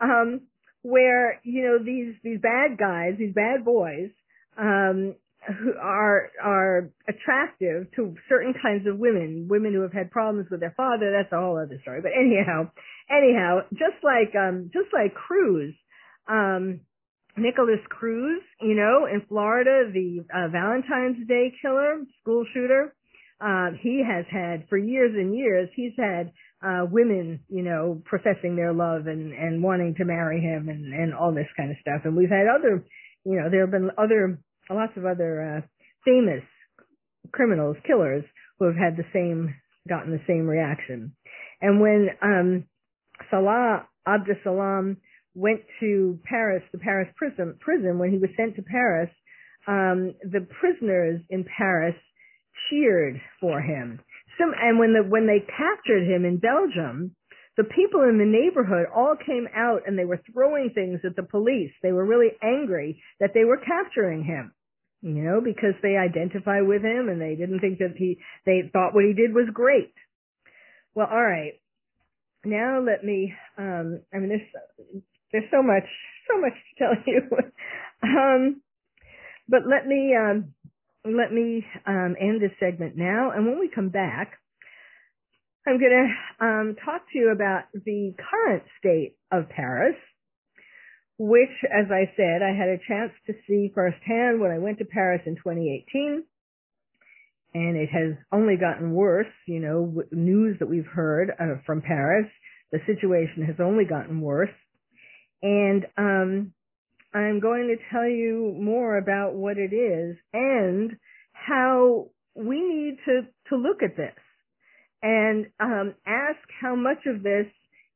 um, 0.00 0.42
where 0.82 1.40
you 1.42 1.64
know 1.64 1.78
these 1.84 2.14
these 2.22 2.40
bad 2.40 2.78
guys, 2.78 3.14
these 3.18 3.34
bad 3.34 3.64
boys, 3.64 4.10
um, 4.56 5.14
who 5.46 5.74
are 5.80 6.30
are 6.42 6.90
attractive 7.08 7.90
to 7.96 8.14
certain 8.28 8.54
kinds 8.60 8.86
of 8.86 8.98
women, 8.98 9.46
women 9.48 9.72
who 9.72 9.82
have 9.82 9.92
had 9.92 10.10
problems 10.10 10.48
with 10.50 10.60
their 10.60 10.74
father. 10.76 11.10
That's 11.10 11.32
a 11.32 11.40
whole 11.40 11.58
other 11.58 11.78
story. 11.82 12.00
But 12.02 12.12
anyhow, 12.18 12.70
anyhow, 13.10 13.60
just 13.72 14.02
like 14.02 14.34
um, 14.34 14.70
just 14.72 14.88
like 14.92 15.14
Cruz. 15.14 15.74
Um, 16.28 16.80
Nikolas 17.38 17.78
Cruz, 17.88 18.42
you 18.60 18.74
know, 18.74 19.06
in 19.06 19.22
Florida, 19.28 19.90
the 19.92 20.24
uh, 20.34 20.48
Valentine's 20.48 21.26
Day 21.28 21.54
killer, 21.62 22.02
school 22.20 22.44
shooter, 22.52 22.92
uh, 23.40 23.70
he 23.80 24.02
has 24.04 24.24
had 24.30 24.68
for 24.68 24.76
years 24.76 25.12
and 25.14 25.34
years. 25.34 25.68
He's 25.74 25.92
had 25.96 26.32
uh, 26.62 26.84
women, 26.90 27.40
you 27.48 27.62
know, 27.62 28.02
professing 28.04 28.56
their 28.56 28.72
love 28.72 29.06
and, 29.06 29.32
and 29.32 29.62
wanting 29.62 29.94
to 29.96 30.04
marry 30.04 30.40
him 30.40 30.68
and, 30.68 30.92
and 30.92 31.14
all 31.14 31.32
this 31.32 31.46
kind 31.56 31.70
of 31.70 31.76
stuff. 31.80 32.02
And 32.04 32.16
we've 32.16 32.28
had 32.28 32.46
other, 32.48 32.84
you 33.24 33.36
know, 33.36 33.48
there 33.50 33.62
have 33.62 33.70
been 33.70 33.90
other, 33.96 34.40
lots 34.70 34.92
of 34.96 35.06
other, 35.06 35.62
uh, 35.62 35.66
famous 36.04 36.42
criminals, 37.32 37.76
killers 37.86 38.24
who 38.58 38.66
have 38.66 38.76
had 38.76 38.96
the 38.96 39.06
same, 39.12 39.54
gotten 39.88 40.10
the 40.10 40.20
same 40.26 40.46
reaction. 40.46 41.14
And 41.60 41.80
when, 41.80 42.08
um, 42.22 42.64
Salah 43.30 43.86
Abdeslam 44.06 44.96
went 45.34 45.60
to 45.80 46.18
Paris, 46.24 46.62
the 46.72 46.78
Paris 46.78 47.08
prison, 47.16 47.56
prison, 47.60 47.98
when 47.98 48.10
he 48.10 48.18
was 48.18 48.30
sent 48.36 48.56
to 48.56 48.62
Paris, 48.62 49.10
um, 49.66 50.14
the 50.22 50.46
prisoners 50.60 51.20
in 51.30 51.44
Paris 51.44 51.94
cheered 52.68 53.20
for 53.40 53.60
him 53.60 54.00
some, 54.38 54.52
and 54.58 54.78
when 54.78 54.94
the, 54.94 55.02
when 55.02 55.26
they 55.26 55.40
captured 55.40 56.06
him 56.06 56.24
in 56.24 56.38
Belgium, 56.38 57.14
the 57.58 57.64
people 57.64 58.02
in 58.02 58.18
the 58.18 58.24
neighborhood 58.24 58.86
all 58.94 59.16
came 59.16 59.48
out 59.54 59.82
and 59.84 59.98
they 59.98 60.04
were 60.04 60.22
throwing 60.32 60.70
things 60.70 61.00
at 61.04 61.16
the 61.16 61.24
police. 61.24 61.72
They 61.82 61.90
were 61.90 62.06
really 62.06 62.30
angry 62.40 63.02
that 63.18 63.32
they 63.34 63.44
were 63.44 63.58
capturing 63.58 64.22
him, 64.22 64.54
you 65.02 65.10
know, 65.10 65.40
because 65.42 65.74
they 65.82 65.96
identify 65.96 66.60
with 66.60 66.82
him 66.82 67.08
and 67.08 67.20
they 67.20 67.34
didn't 67.34 67.58
think 67.58 67.78
that 67.78 67.94
he, 67.96 68.18
they 68.46 68.70
thought 68.72 68.94
what 68.94 69.04
he 69.04 69.12
did 69.12 69.34
was 69.34 69.50
great. 69.52 69.92
Well, 70.94 71.08
all 71.10 71.20
right. 71.20 71.54
Now 72.44 72.80
let 72.80 73.04
me, 73.04 73.34
um, 73.58 74.02
I 74.14 74.18
mean, 74.18 74.28
there's, 74.28 75.02
there's 75.32 75.50
so 75.50 75.60
much, 75.60 75.88
so 76.30 76.40
much 76.40 76.52
to 76.54 76.78
tell 76.78 76.94
you. 77.06 77.22
um, 78.04 78.62
but 79.48 79.62
let 79.68 79.84
me, 79.84 80.14
um, 80.14 80.54
let 81.04 81.32
me 81.32 81.64
um, 81.86 82.16
end 82.20 82.42
this 82.42 82.52
segment 82.58 82.96
now. 82.96 83.30
And 83.30 83.46
when 83.46 83.58
we 83.58 83.70
come 83.72 83.88
back, 83.88 84.38
I'm 85.66 85.78
going 85.78 86.08
to 86.40 86.44
um, 86.44 86.76
talk 86.84 87.02
to 87.12 87.18
you 87.18 87.30
about 87.30 87.64
the 87.74 88.14
current 88.18 88.62
state 88.78 89.16
of 89.30 89.48
Paris, 89.50 89.96
which, 91.18 91.50
as 91.64 91.90
I 91.90 92.10
said, 92.16 92.42
I 92.42 92.56
had 92.56 92.68
a 92.68 92.80
chance 92.88 93.12
to 93.26 93.34
see 93.46 93.70
firsthand 93.74 94.40
when 94.40 94.50
I 94.50 94.58
went 94.58 94.78
to 94.78 94.84
Paris 94.84 95.22
in 95.26 95.36
2018. 95.36 96.24
And 97.54 97.76
it 97.76 97.88
has 97.90 98.14
only 98.32 98.56
gotten 98.56 98.92
worse, 98.92 99.26
you 99.46 99.60
know, 99.60 100.02
news 100.12 100.58
that 100.60 100.68
we've 100.68 100.86
heard 100.86 101.30
uh, 101.30 101.60
from 101.66 101.82
Paris. 101.82 102.26
The 102.72 102.78
situation 102.86 103.44
has 103.46 103.56
only 103.58 103.84
gotten 103.84 104.20
worse. 104.20 104.50
And 105.42 105.86
um, 105.96 106.52
I'm 107.14 107.40
going 107.40 107.68
to 107.68 107.76
tell 107.90 108.06
you 108.06 108.54
more 108.60 108.98
about 108.98 109.34
what 109.34 109.56
it 109.56 109.74
is 109.74 110.16
and 110.32 110.92
how 111.32 112.08
we 112.34 112.60
need 112.60 112.98
to, 113.06 113.22
to 113.48 113.56
look 113.56 113.82
at 113.82 113.96
this 113.96 114.14
and 115.02 115.46
um, 115.58 115.94
ask 116.06 116.38
how 116.60 116.76
much 116.76 116.98
of 117.06 117.22
this 117.22 117.46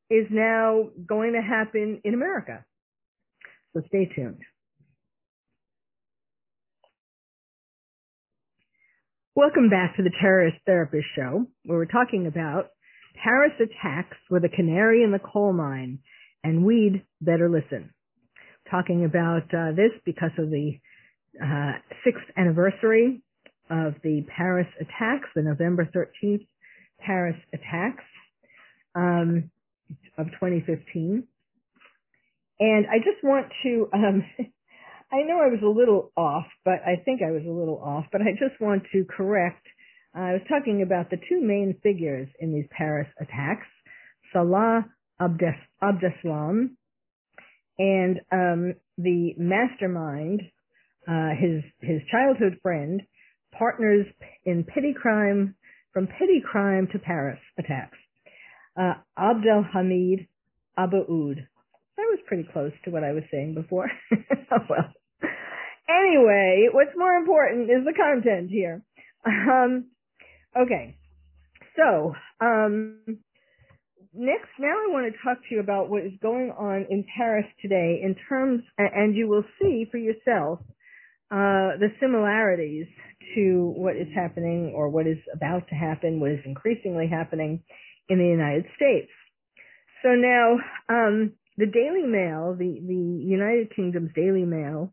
is 0.09 0.27
now 0.31 0.89
going 1.07 1.33
to 1.33 1.43
happen 1.43 2.01
in 2.05 2.15
America. 2.15 2.65
So 3.75 3.83
stay 3.89 4.11
tuned. 4.15 4.41
Welcome 9.35 9.71
back 9.71 9.97
to 9.97 10.03
the 10.03 10.13
Terrorist 10.21 10.59
Therapist 10.67 11.07
Show, 11.17 11.47
where 11.65 11.79
we're 11.79 11.87
talking 11.87 12.27
about 12.27 12.69
Paris 13.23 13.53
attacks 13.61 14.17
with 14.31 14.45
a 14.45 14.49
canary 14.49 15.03
in 15.03 15.11
the 15.11 15.19
coal 15.19 15.53
mine, 15.53 16.01
and 16.45 16.65
we'd 16.65 17.03
better 17.21 17.49
listen 17.49 17.93
talking 18.73 19.05
about 19.05 19.45
uh, 19.55 19.73
this 19.77 19.93
because 20.05 20.33
of 20.39 20.51
the 20.51 20.73
uh, 21.41 21.73
sixth 22.05 22.25
anniversary 22.37 23.23
of 23.71 23.95
the 24.03 24.25
Paris 24.35 24.67
attacks, 24.81 25.29
the 25.37 25.43
November 25.43 25.89
13th 25.95 26.47
Paris 26.99 27.37
attacks 27.53 28.05
um, 28.95 29.51
of 30.19 30.27
2015. 30.27 31.25
And 32.61 32.87
I 32.87 32.99
just 32.99 33.23
want 33.23 33.47
to, 33.63 33.89
um, 33.93 34.25
I 35.13 35.23
know 35.23 35.41
I 35.41 35.49
was 35.49 35.61
a 35.63 35.69
little 35.69 36.11
off, 36.17 36.47
but 36.65 36.81
I 36.87 37.03
think 37.05 37.21
I 37.23 37.31
was 37.31 37.43
a 37.47 37.51
little 37.51 37.79
off, 37.79 38.07
but 38.11 38.23
I 38.23 38.33
just 38.33 38.61
want 38.61 38.85
to 38.93 39.05
correct. 39.05 39.67
Uh, 40.17 40.21
I 40.21 40.33
was 40.33 40.43
talking 40.49 40.83
about 40.83 41.11
the 41.11 41.19
two 41.29 41.41
main 41.41 41.77
figures 41.83 42.29
in 42.41 42.55
these 42.55 42.67
Paris 42.71 43.09
attacks, 43.21 43.67
Salah 44.33 44.87
Abdeslam 45.21 46.71
and 47.79 48.21
um, 48.31 48.75
the 48.99 49.35
mastermind, 49.37 50.43
uh, 51.09 51.31
his 51.39 51.63
his 51.81 52.01
childhood 52.11 52.59
friend, 52.63 53.03
partners 53.57 54.07
in 54.45 54.65
petty 54.65 54.95
crime 54.95 55.55
from 55.93 56.07
petty 56.07 56.43
crime 56.45 56.89
to 56.93 56.99
Paris 56.99 57.41
attacks. 57.59 57.99
Uh, 58.79 58.95
Abdel 59.17 59.65
Hamid 59.73 60.27
That 61.97 62.07
was 62.09 62.21
pretty 62.27 62.49
close 62.53 62.73
to 62.85 62.91
what 62.91 63.05
I 63.05 63.13
was 63.13 63.25
saying 63.31 63.55
before. 63.55 63.91
well. 64.11 64.93
Anyway, 65.89 66.69
what's 66.73 66.97
more 66.97 67.15
important 67.15 67.71
is 67.71 67.85
the 67.85 67.93
content 67.93 68.51
here. 68.51 68.83
Um, 69.27 69.91
okay. 70.57 70.97
So, 71.77 72.15
um, 72.41 73.01
next, 74.15 74.49
now 74.59 74.69
I 74.69 74.89
want 74.89 75.13
to 75.13 75.19
talk 75.23 75.39
to 75.39 75.55
you 75.55 75.61
about 75.61 75.89
what 75.89 76.03
is 76.05 76.13
going 76.23 76.51
on 76.51 76.87
in 76.91 77.05
Paris 77.17 77.47
today 77.61 78.01
in 78.03 78.17
terms, 78.29 78.63
and 78.79 79.17
you 79.17 79.29
will 79.29 79.45
see 79.61 79.87
for 79.91 79.99
yourself 79.99 80.61
uh, 81.31 81.81
the 81.81 81.89
similarities 82.01 82.87
to 83.35 83.73
what 83.77 83.97
is 83.97 84.09
happening 84.15 84.73
or 84.75 84.89
what 84.89 85.07
is 85.07 85.19
about 85.35 85.69
to 85.69 85.75
happen, 85.75 86.21
what 86.21 86.33
is 86.33 86.41
increasingly 86.45 87.09
happening 87.09 87.63
in 88.09 88.19
the 88.19 88.27
United 88.27 88.67
States. 88.77 89.11
So 90.03 90.11
now, 90.11 90.57
um, 90.89 91.33
the 91.57 91.67
Daily 91.67 92.07
Mail, 92.07 92.55
the, 92.59 92.81
the 92.87 93.25
United 93.25 93.75
Kingdom's 93.75 94.11
Daily 94.15 94.45
Mail, 94.45 94.93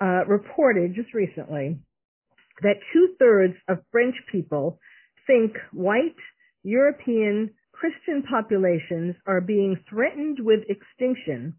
uh, 0.00 0.24
reported 0.26 0.94
just 0.94 1.12
recently 1.12 1.78
that 2.62 2.80
two 2.92 3.14
thirds 3.18 3.54
of 3.68 3.78
French 3.92 4.14
people 4.32 4.78
think 5.26 5.52
white 5.72 6.16
European 6.62 7.50
Christian 7.78 8.24
populations 8.28 9.14
are 9.26 9.40
being 9.40 9.78
threatened 9.88 10.38
with 10.40 10.60
extinction 10.68 11.54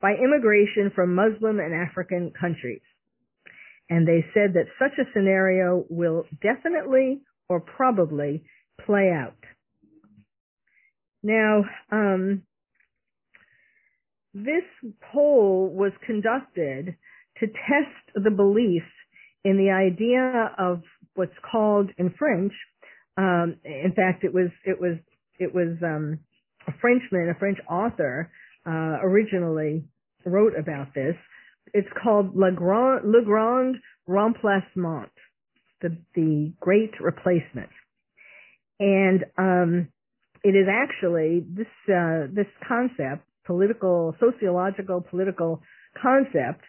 by 0.00 0.14
immigration 0.14 0.90
from 0.94 1.14
Muslim 1.14 1.60
and 1.60 1.72
African 1.72 2.32
countries. 2.38 2.82
And 3.88 4.06
they 4.06 4.24
said 4.34 4.54
that 4.54 4.66
such 4.80 4.98
a 4.98 5.08
scenario 5.14 5.84
will 5.88 6.24
definitely 6.42 7.20
or 7.48 7.60
probably 7.60 8.44
play 8.84 9.10
out. 9.14 9.36
Now, 11.22 11.62
um, 11.92 12.42
this 14.34 14.64
poll 15.12 15.72
was 15.72 15.92
conducted 16.04 16.96
to 17.38 17.46
test 17.46 18.24
the 18.24 18.30
belief 18.30 18.82
in 19.44 19.56
the 19.56 19.70
idea 19.70 20.50
of 20.58 20.82
what's 21.14 21.32
called 21.48 21.90
in 21.96 22.12
French. 22.18 22.52
Um, 23.16 23.56
in 23.64 23.92
fact, 23.94 24.24
it 24.24 24.32
was 24.32 24.50
it 24.64 24.80
was 24.80 24.96
it 25.42 25.54
was 25.54 25.76
um, 25.82 26.18
a 26.66 26.72
Frenchman, 26.80 27.28
a 27.34 27.38
French 27.38 27.58
author, 27.68 28.30
uh, 28.66 28.98
originally 29.02 29.84
wrote 30.24 30.52
about 30.58 30.94
this. 30.94 31.16
It's 31.74 31.88
called 32.02 32.36
Le 32.36 32.52
Grand 32.52 33.10
Le 33.10 33.24
Grand 33.24 33.76
Remplacement, 34.06 35.10
the 35.80 35.96
the 36.14 36.52
Great 36.60 36.92
Replacement, 37.00 37.70
and 38.78 39.24
um, 39.38 39.88
it 40.44 40.50
is 40.50 40.66
actually 40.70 41.44
this 41.48 41.66
uh, 41.88 42.26
this 42.32 42.46
concept, 42.66 43.26
political, 43.46 44.14
sociological, 44.20 45.00
political 45.00 45.62
concept, 46.00 46.64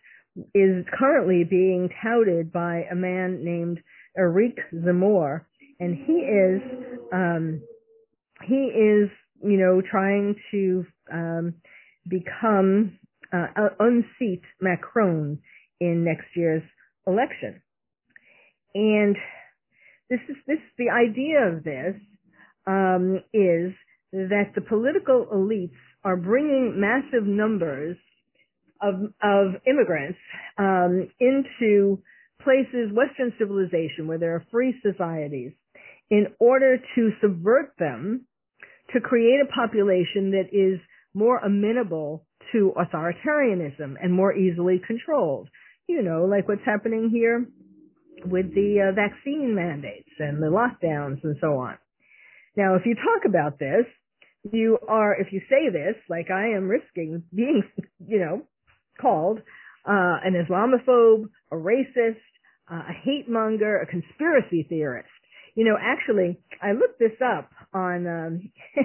is 0.54 0.86
currently 0.98 1.44
being 1.44 1.90
touted 2.04 2.52
by 2.52 2.84
a 2.92 2.96
man 2.96 3.44
named 3.44 3.80
Eric 4.18 4.58
Zemmour, 4.74 5.42
and 5.80 5.96
he 5.96 6.14
is 6.14 6.62
um, 7.12 7.62
he 8.46 8.56
is 8.56 9.10
you 9.42 9.58
know 9.58 9.82
trying 9.82 10.36
to 10.52 10.86
um, 11.12 11.54
become 12.08 12.98
uh, 13.32 13.70
unseat 13.80 14.42
Macron 14.62 15.40
in 15.80 16.04
next 16.04 16.28
year's 16.36 16.64
election, 17.08 17.62
and 18.74 19.16
this 20.10 20.20
is 20.30 20.36
this 20.48 20.60
the 20.78 20.90
idea 20.90 21.48
of 21.48 21.64
this 21.64 21.96
um, 22.68 23.22
is 23.34 23.74
that 24.12 24.52
the 24.56 24.62
political 24.62 25.26
elites 25.34 25.72
are 26.04 26.16
bringing 26.16 26.80
massive 26.80 27.26
numbers 27.26 27.98
of, 28.82 28.96
of 29.24 29.62
immigrants 29.66 30.20
um, 30.58 31.10
into 31.20 32.02
places, 32.42 32.92
Western 32.94 33.34
civilization, 33.40 34.08
where 34.08 34.20
there 34.20 34.36
are 34.36 34.46
free 34.52 34.76
societies, 34.86 35.54
in 36.10 36.28
order 36.40 36.78
to 36.96 37.12
subvert 37.22 37.74
them 37.80 38.26
to 38.94 39.02
create 39.02 39.40
a 39.42 39.52
population 39.52 40.32
that 40.32 40.50
is 40.52 40.80
more 41.14 41.38
amenable 41.40 42.26
to 42.52 42.74
authoritarianism 42.78 43.96
and 44.02 44.14
more 44.14 44.36
easily 44.36 44.82
controlled. 44.86 45.50
You 45.88 46.02
know, 46.02 46.26
like 46.26 46.48
what's 46.48 46.66
happening 46.66 47.10
here 47.12 47.46
with 48.26 48.54
the 48.54 48.90
uh, 48.90 48.96
vaccine 48.96 49.54
mandates 49.56 50.10
and 50.20 50.42
the 50.42 50.48
lockdowns 50.48 51.24
and 51.24 51.36
so 51.42 51.58
on. 51.58 51.78
Now, 52.56 52.76
if 52.76 52.84
you 52.86 52.96
talk 52.96 53.26
about 53.28 53.60
this, 53.60 53.86
you 54.52 54.78
are, 54.88 55.16
if 55.20 55.32
you 55.32 55.42
say 55.50 55.70
this, 55.72 55.96
like 56.10 56.30
I 56.30 56.50
am 56.50 56.68
risking 56.68 57.24
being, 57.34 57.64
you 58.08 58.20
know, 58.20 58.44
called 59.02 59.40
uh, 59.86 60.18
an 60.24 60.34
Islamophobe, 60.34 61.26
a 61.52 61.56
racist, 61.56 62.18
uh, 62.72 62.84
a 62.90 62.94
hate 63.04 63.30
monger, 63.30 63.80
a 63.80 63.88
conspiracy 63.88 64.66
theorist. 64.70 65.10
You 65.56 65.66
know, 65.66 65.78
actually, 65.80 66.40
I 66.62 66.72
looked 66.72 67.00
this 67.00 67.20
up 67.24 67.50
on. 67.74 68.08
Um, 68.08 68.52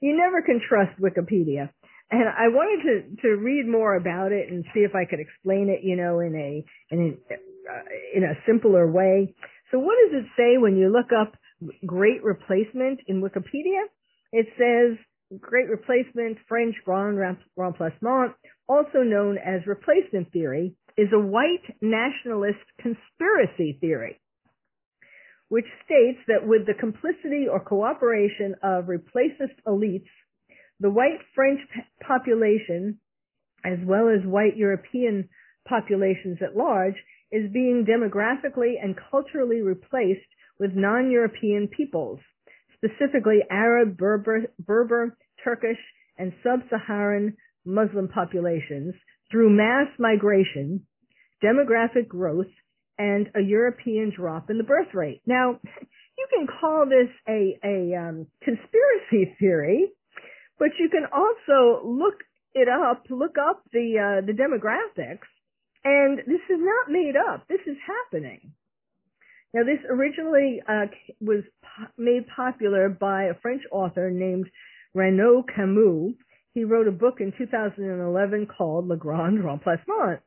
you 0.00 0.16
never 0.16 0.42
can 0.42 0.60
trust 0.66 1.00
Wikipedia, 1.00 1.70
and 2.10 2.28
I 2.28 2.48
wanted 2.48 2.82
to 3.16 3.22
to 3.22 3.36
read 3.36 3.66
more 3.66 3.96
about 3.96 4.32
it 4.32 4.50
and 4.50 4.64
see 4.74 4.80
if 4.80 4.94
I 4.94 5.04
could 5.04 5.20
explain 5.20 5.68
it. 5.68 5.84
You 5.84 5.96
know, 5.96 6.20
in 6.20 6.34
a 6.34 6.64
in 6.94 7.18
a 7.30 7.34
uh, 7.70 7.82
in 8.14 8.24
a 8.24 8.34
simpler 8.46 8.90
way. 8.90 9.34
So, 9.70 9.78
what 9.78 9.96
does 10.04 10.22
it 10.22 10.26
say 10.36 10.58
when 10.58 10.76
you 10.76 10.92
look 10.92 11.10
up 11.12 11.34
great 11.86 12.22
replacement 12.22 13.00
in 13.06 13.22
Wikipedia? 13.22 13.84
It 14.32 14.46
says 14.58 14.98
great 15.40 15.68
replacement, 15.68 16.38
French 16.48 16.74
grand 16.84 17.18
remplacement, 17.56 18.34
also 18.68 19.02
known 19.02 19.38
as 19.38 19.66
replacement 19.66 20.32
theory, 20.32 20.74
is 20.96 21.08
a 21.12 21.18
white 21.18 21.64
nationalist 21.80 22.64
conspiracy 22.80 23.78
theory, 23.80 24.20
which 25.52 25.66
states 25.84 26.18
that 26.28 26.48
with 26.48 26.64
the 26.64 26.72
complicity 26.72 27.44
or 27.46 27.60
cooperation 27.60 28.54
of 28.62 28.86
replacist 28.86 29.52
elites, 29.66 30.08
the 30.80 30.88
white 30.88 31.18
French 31.34 31.60
population, 32.00 32.98
as 33.62 33.78
well 33.84 34.08
as 34.08 34.24
white 34.24 34.56
European 34.56 35.28
populations 35.68 36.38
at 36.40 36.56
large, 36.56 36.94
is 37.30 37.52
being 37.52 37.84
demographically 37.84 38.82
and 38.82 38.96
culturally 39.10 39.60
replaced 39.60 40.24
with 40.58 40.70
non-European 40.74 41.68
peoples, 41.68 42.20
specifically 42.74 43.40
Arab, 43.50 43.98
Berber, 43.98 44.44
Berber 44.58 45.18
Turkish, 45.44 45.76
and 46.16 46.32
sub-Saharan 46.42 47.36
Muslim 47.66 48.08
populations 48.08 48.94
through 49.30 49.50
mass 49.50 49.88
migration, 49.98 50.86
demographic 51.44 52.08
growth, 52.08 52.46
and 53.02 53.28
a 53.34 53.40
European 53.40 54.12
drop 54.16 54.48
in 54.48 54.58
the 54.58 54.64
birth 54.64 54.94
rate. 54.94 55.22
Now, 55.26 55.58
you 56.18 56.26
can 56.32 56.46
call 56.46 56.86
this 56.86 57.10
a, 57.28 57.58
a 57.64 57.96
um, 57.96 58.26
conspiracy 58.44 59.34
theory, 59.40 59.90
but 60.56 60.68
you 60.78 60.88
can 60.88 61.06
also 61.12 61.84
look 61.84 62.14
it 62.54 62.68
up, 62.68 63.04
look 63.10 63.36
up 63.38 63.64
the 63.72 63.98
uh, 63.98 64.24
the 64.24 64.32
demographics, 64.32 65.26
and 65.84 66.18
this 66.18 66.44
is 66.48 66.60
not 66.60 66.92
made 66.92 67.14
up. 67.16 67.48
This 67.48 67.62
is 67.66 67.76
happening. 67.84 68.52
Now, 69.52 69.64
this 69.64 69.80
originally 69.90 70.62
uh, 70.66 70.86
was 71.20 71.42
po- 71.62 71.92
made 71.98 72.26
popular 72.28 72.88
by 72.88 73.24
a 73.24 73.34
French 73.42 73.62
author 73.72 74.10
named 74.10 74.48
Renaud 74.94 75.46
Camus. 75.54 76.14
He 76.54 76.64
wrote 76.64 76.86
a 76.86 76.92
book 76.92 77.16
in 77.20 77.32
2011 77.36 78.46
called 78.46 78.86
Le 78.86 78.96
Grand 78.96 79.42
Remplacement. 79.44 80.20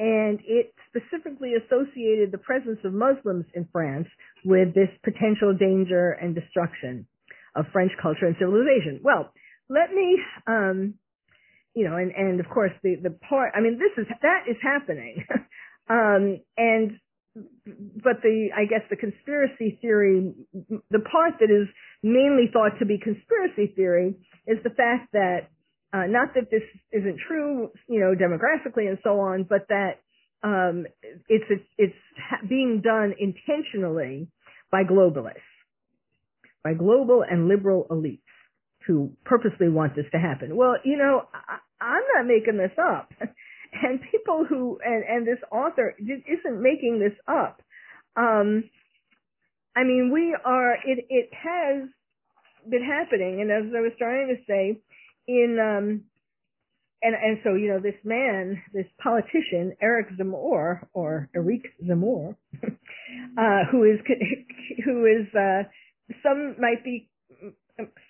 And 0.00 0.40
it 0.48 0.72
specifically 0.88 1.52
associated 1.60 2.32
the 2.32 2.38
presence 2.38 2.78
of 2.84 2.94
Muslims 2.94 3.44
in 3.52 3.68
France 3.70 4.08
with 4.46 4.74
this 4.74 4.88
potential 5.04 5.52
danger 5.52 6.12
and 6.12 6.34
destruction 6.34 7.06
of 7.54 7.66
French 7.70 7.92
culture 8.00 8.24
and 8.24 8.34
civilization. 8.38 9.00
Well, 9.04 9.30
let 9.68 9.92
me, 9.92 10.18
um, 10.46 10.94
you 11.74 11.86
know, 11.86 11.96
and, 11.96 12.12
and 12.16 12.40
of 12.40 12.48
course 12.48 12.72
the, 12.82 12.96
the 13.02 13.10
part, 13.10 13.52
I 13.54 13.60
mean, 13.60 13.78
this 13.78 13.92
is, 14.02 14.10
that 14.22 14.44
is 14.48 14.56
happening. 14.62 15.22
um, 15.90 16.40
and 16.56 16.92
but 18.02 18.22
the 18.22 18.48
I 18.56 18.64
guess 18.64 18.82
the 18.90 18.96
conspiracy 18.96 19.78
theory, 19.80 20.32
the 20.90 20.98
part 20.98 21.34
that 21.40 21.50
is 21.50 21.68
mainly 22.02 22.50
thought 22.52 22.78
to 22.80 22.86
be 22.86 22.98
conspiracy 22.98 23.72
theory 23.76 24.16
is 24.46 24.58
the 24.64 24.70
fact 24.70 25.12
that 25.12 25.48
uh, 25.92 26.06
not 26.06 26.34
that 26.34 26.50
this 26.50 26.62
isn't 26.92 27.18
true, 27.26 27.70
you 27.88 28.00
know, 28.00 28.14
demographically 28.14 28.88
and 28.88 28.98
so 29.02 29.20
on, 29.20 29.44
but 29.48 29.66
that 29.68 30.00
um, 30.42 30.86
it's 31.28 31.44
it's, 31.76 31.94
being 32.48 32.80
done 32.82 33.14
intentionally 33.18 34.28
by 34.70 34.84
globalists, 34.84 35.42
by 36.64 36.74
global 36.74 37.24
and 37.28 37.48
liberal 37.48 37.86
elites 37.90 38.20
who 38.86 39.12
purposely 39.24 39.68
want 39.68 39.94
this 39.94 40.06
to 40.12 40.18
happen. 40.18 40.56
Well, 40.56 40.76
you 40.84 40.96
know, 40.96 41.24
I, 41.34 41.58
I'm 41.84 42.02
not 42.16 42.26
making 42.26 42.56
this 42.56 42.72
up. 42.78 43.12
and 43.72 44.00
people 44.10 44.44
who 44.48 44.78
and 44.84 45.04
and 45.04 45.26
this 45.26 45.42
author 45.50 45.94
isn't 45.98 46.62
making 46.62 46.98
this 46.98 47.16
up. 47.28 47.62
Um, 48.16 48.64
I 49.76 49.84
mean, 49.84 50.10
we 50.12 50.36
are. 50.44 50.74
It 50.74 51.06
it 51.08 51.30
has 51.32 51.88
been 52.68 52.84
happening, 52.84 53.40
and 53.40 53.50
as 53.50 53.72
I 53.76 53.80
was 53.80 53.92
trying 53.98 54.28
to 54.28 54.42
say, 54.46 54.80
in 55.30 55.58
um, 55.58 56.04
and 57.02 57.14
and 57.14 57.38
so 57.44 57.54
you 57.54 57.68
know 57.68 57.80
this 57.80 57.98
man, 58.04 58.62
this 58.72 58.86
politician, 59.02 59.76
Eric 59.80 60.08
Zemmour 60.18 60.86
or 60.92 61.28
Eric 61.34 61.62
Zemmour, 61.82 62.36
uh, 62.64 63.64
who 63.70 63.84
is 63.84 64.00
who 64.84 65.06
is 65.06 65.26
uh, 65.34 65.62
some 66.22 66.56
might 66.58 66.84
be 66.84 67.08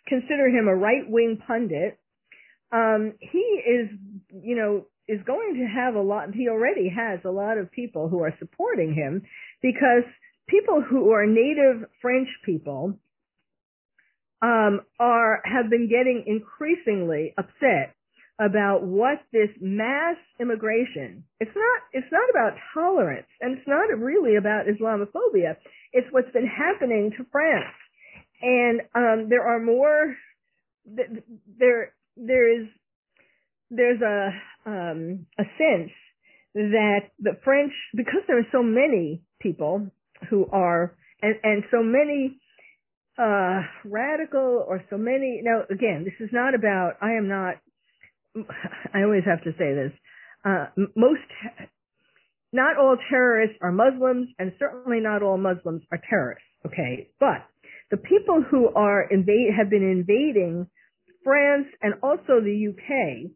consider 0.07 0.49
him 0.49 0.68
a 0.68 0.75
right 0.75 1.09
wing 1.09 1.39
pundit. 1.47 1.99
Um, 2.73 3.14
he 3.21 3.39
is, 3.39 3.91
you 4.31 4.57
know, 4.57 4.87
is 5.09 5.21
going 5.27 5.55
to 5.55 5.66
have 5.66 5.97
a 5.97 6.01
lot, 6.01 6.33
he 6.33 6.49
already 6.49 6.89
has 6.89 7.18
a 7.25 7.31
lot 7.31 7.59
of 7.59 7.71
people 7.73 8.09
who 8.09 8.23
are 8.23 8.35
supporting 8.39 8.95
him 8.95 9.23
because 9.61 10.05
people 10.49 10.81
who 10.89 11.11
are 11.11 11.27
native 11.27 11.89
French 12.01 12.29
people 12.45 12.95
um, 14.43 14.80
are 14.99 15.43
have 15.45 15.70
been 15.70 15.88
getting 15.88 16.24
increasingly 16.26 17.34
upset 17.36 17.95
about 18.41 18.82
what 18.82 19.18
this 19.32 19.51
mass 19.61 20.16
immigration 20.41 21.22
it's 21.41 21.51
not 21.55 21.82
it's 21.93 22.11
not 22.11 22.30
about 22.30 22.59
tolerance 22.72 23.26
and 23.41 23.59
it's 23.59 23.68
not 23.68 23.86
really 23.99 24.36
about 24.36 24.64
islamophobia. 24.66 25.57
It's 25.93 26.07
what's 26.11 26.30
been 26.32 26.47
happening 26.47 27.12
to 27.18 27.26
france. 27.30 27.76
And 28.41 28.80
um 28.95 29.28
there 29.28 29.47
are 29.47 29.61
more 29.61 30.16
there 31.59 31.93
there 32.16 32.61
is 32.61 32.66
there's 33.70 34.01
a 34.01 34.30
um 34.66 35.26
a 35.38 35.45
sense 35.59 35.93
that 36.55 37.11
the 37.18 37.38
french 37.45 37.72
because 37.95 38.22
there 38.26 38.38
are 38.38 38.47
so 38.53 38.62
many 38.62 39.22
people 39.41 39.86
who 40.30 40.47
are 40.51 40.97
and 41.22 41.36
and 41.43 41.64
so 41.70 41.82
many 41.82 42.39
uh 43.21 43.61
radical 43.85 44.64
or 44.66 44.83
so 44.89 44.97
many 44.97 45.43
now 45.45 45.62
again 45.71 46.05
this 46.05 46.14
is 46.27 46.31
not 46.33 46.55
about 46.55 46.95
i 47.03 47.12
am 47.12 47.29
not 47.29 47.57
I 48.95 49.03
always 49.03 49.25
have 49.25 49.43
to 49.45 49.53
say 49.53 49.75
this. 49.75 49.93
Uh, 50.45 50.66
most, 50.97 51.21
not 52.53 52.77
all 52.79 52.97
terrorists 53.11 53.57
are 53.61 53.73
Muslims, 53.73 54.29
and 54.39 54.53
certainly 54.59 55.01
not 55.01 55.23
all 55.23 55.39
Muslims 55.39 55.83
are 55.93 56.01
terrorists. 56.09 56.45
Okay, 56.66 57.11
but 57.18 57.47
the 57.91 57.97
people 57.97 58.45
who 58.51 58.68
are 58.75 59.03
invade 59.11 59.55
have 59.57 59.71
been 59.71 59.83
invading 59.83 60.66
France 61.25 61.66
and 61.83 61.95
also 62.03 62.41
the 62.41 62.68
UK, 62.71 63.31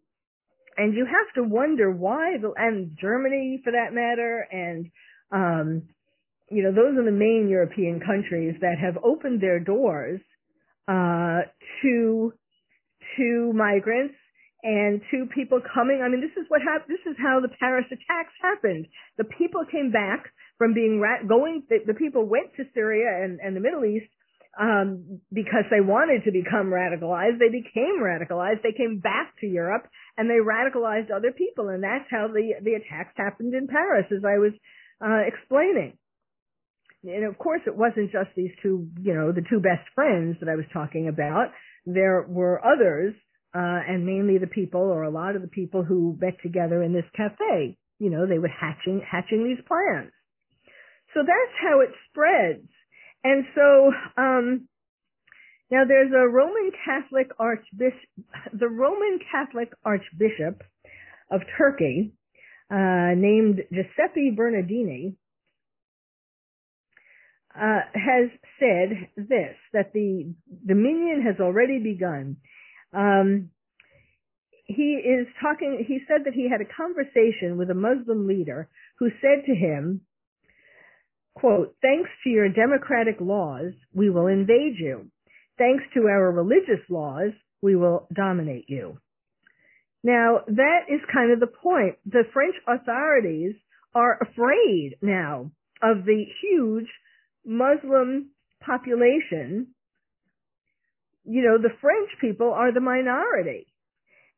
and 0.76 0.94
you 0.94 1.06
have 1.06 1.34
to 1.34 1.48
wonder 1.48 1.90
why, 1.90 2.36
the, 2.40 2.52
and 2.56 2.96
Germany 3.00 3.60
for 3.64 3.72
that 3.72 3.92
matter, 3.92 4.46
and 4.50 4.90
um, 5.32 5.82
you 6.50 6.62
know 6.62 6.72
those 6.72 6.98
are 6.98 7.04
the 7.04 7.10
main 7.10 7.48
European 7.48 8.00
countries 8.00 8.54
that 8.60 8.76
have 8.80 8.96
opened 9.02 9.40
their 9.40 9.60
doors 9.60 10.20
uh, 10.88 11.48
to 11.82 12.32
to 13.16 13.52
migrants 13.54 14.14
and 14.62 15.00
to 15.10 15.26
people 15.34 15.60
coming. 15.74 16.00
I 16.02 16.08
mean, 16.08 16.20
this 16.20 16.34
is 16.40 16.48
what 16.48 16.62
happened. 16.62 16.96
This 16.96 17.04
is 17.12 17.16
how 17.20 17.40
the 17.40 17.52
Paris 17.60 17.84
attacks 17.92 18.32
happened. 18.40 18.86
The 19.18 19.24
people 19.24 19.64
came 19.70 19.92
back 19.92 20.32
from 20.56 20.72
being 20.72 21.04
going. 21.28 21.64
The, 21.68 21.80
the 21.86 21.94
people 21.94 22.24
went 22.24 22.54
to 22.56 22.64
Syria 22.72 23.24
and, 23.24 23.40
and 23.40 23.54
the 23.54 23.60
Middle 23.60 23.84
East 23.84 24.08
um, 24.58 25.20
because 25.32 25.68
they 25.70 25.80
wanted 25.80 26.24
to 26.24 26.32
become 26.32 26.72
radicalized. 26.72 27.38
They 27.38 27.52
became 27.52 28.00
radicalized. 28.00 28.62
They 28.62 28.72
came 28.72 29.00
back 29.00 29.34
to 29.40 29.46
Europe 29.46 29.86
and 30.16 30.30
they 30.30 30.40
radicalized 30.40 31.10
other 31.14 31.32
people, 31.32 31.68
and 31.68 31.82
that's 31.82 32.08
how 32.10 32.28
the 32.28 32.54
the 32.62 32.74
attacks 32.74 33.12
happened 33.16 33.54
in 33.54 33.66
Paris, 33.66 34.06
as 34.10 34.24
I 34.24 34.38
was 34.38 34.52
uh, 35.04 35.26
explaining. 35.26 35.98
And 37.04 37.24
of 37.24 37.38
course, 37.38 37.60
it 37.66 37.76
wasn't 37.76 38.12
just 38.12 38.30
these 38.36 38.50
two, 38.62 38.88
you 39.00 39.14
know, 39.14 39.32
the 39.32 39.44
two 39.48 39.60
best 39.60 39.86
friends 39.94 40.36
that 40.40 40.48
I 40.48 40.56
was 40.56 40.64
talking 40.72 41.08
about. 41.08 41.52
There 41.86 42.24
were 42.28 42.64
others 42.64 43.14
uh, 43.54 43.80
and 43.86 44.06
mainly 44.06 44.38
the 44.38 44.46
people 44.46 44.80
or 44.80 45.02
a 45.02 45.10
lot 45.10 45.36
of 45.36 45.42
the 45.42 45.48
people 45.48 45.84
who 45.84 46.16
met 46.20 46.34
together 46.42 46.82
in 46.82 46.92
this 46.92 47.04
cafe. 47.14 47.76
You 47.98 48.10
know, 48.10 48.26
they 48.26 48.38
were 48.38 48.48
hatching, 48.48 49.02
hatching 49.08 49.44
these 49.44 49.64
plans. 49.68 50.10
So 51.14 51.20
that's 51.20 51.54
how 51.62 51.80
it 51.80 51.90
spreads. 52.10 52.68
And 53.22 53.44
so, 53.54 53.92
um, 54.16 54.68
now 55.70 55.84
there's 55.86 56.12
a 56.12 56.28
Roman 56.28 56.70
Catholic 56.84 57.28
archbishop, 57.38 58.08
the 58.52 58.68
Roman 58.68 59.18
Catholic 59.30 59.72
Archbishop 59.84 60.62
of 61.30 61.40
Turkey, 61.56 62.12
uh, 62.70 63.14
named 63.16 63.60
Giuseppe 63.72 64.32
Bernardini, 64.36 65.16
uh, 67.56 67.80
has 67.94 68.30
said 68.58 69.08
this, 69.16 69.56
that 69.72 69.92
the 69.92 70.34
dominion 70.66 71.22
has 71.22 71.40
already 71.40 71.78
begun. 71.78 72.36
Um, 72.92 73.50
he 74.66 75.00
is 75.04 75.26
talking, 75.42 75.84
he 75.86 76.00
said 76.08 76.22
that 76.24 76.34
he 76.34 76.48
had 76.50 76.60
a 76.60 76.64
conversation 76.64 77.56
with 77.56 77.70
a 77.70 77.74
Muslim 77.74 78.26
leader 78.26 78.68
who 78.98 79.10
said 79.20 79.44
to 79.46 79.54
him, 79.54 80.00
quote, 81.34 81.76
thanks 81.82 82.10
to 82.24 82.30
your 82.30 82.48
democratic 82.48 83.16
laws, 83.20 83.72
we 83.92 84.10
will 84.10 84.26
invade 84.26 84.76
you. 84.78 85.10
Thanks 85.58 85.84
to 85.94 86.08
our 86.08 86.32
religious 86.32 86.82
laws, 86.88 87.32
we 87.62 87.76
will 87.76 88.08
dominate 88.12 88.68
you. 88.68 88.98
Now, 90.02 90.40
that 90.46 90.80
is 90.88 91.00
kind 91.12 91.32
of 91.32 91.40
the 91.40 91.46
point. 91.46 91.96
The 92.04 92.24
French 92.32 92.54
authorities 92.66 93.54
are 93.94 94.18
afraid 94.20 94.96
now 95.00 95.50
of 95.82 96.04
the 96.04 96.24
huge 96.42 96.88
Muslim 97.44 98.30
population 98.64 99.74
you 101.24 101.42
know, 101.42 101.58
the 101.58 101.74
French 101.80 102.10
people 102.20 102.52
are 102.52 102.72
the 102.72 102.80
minority. 102.80 103.66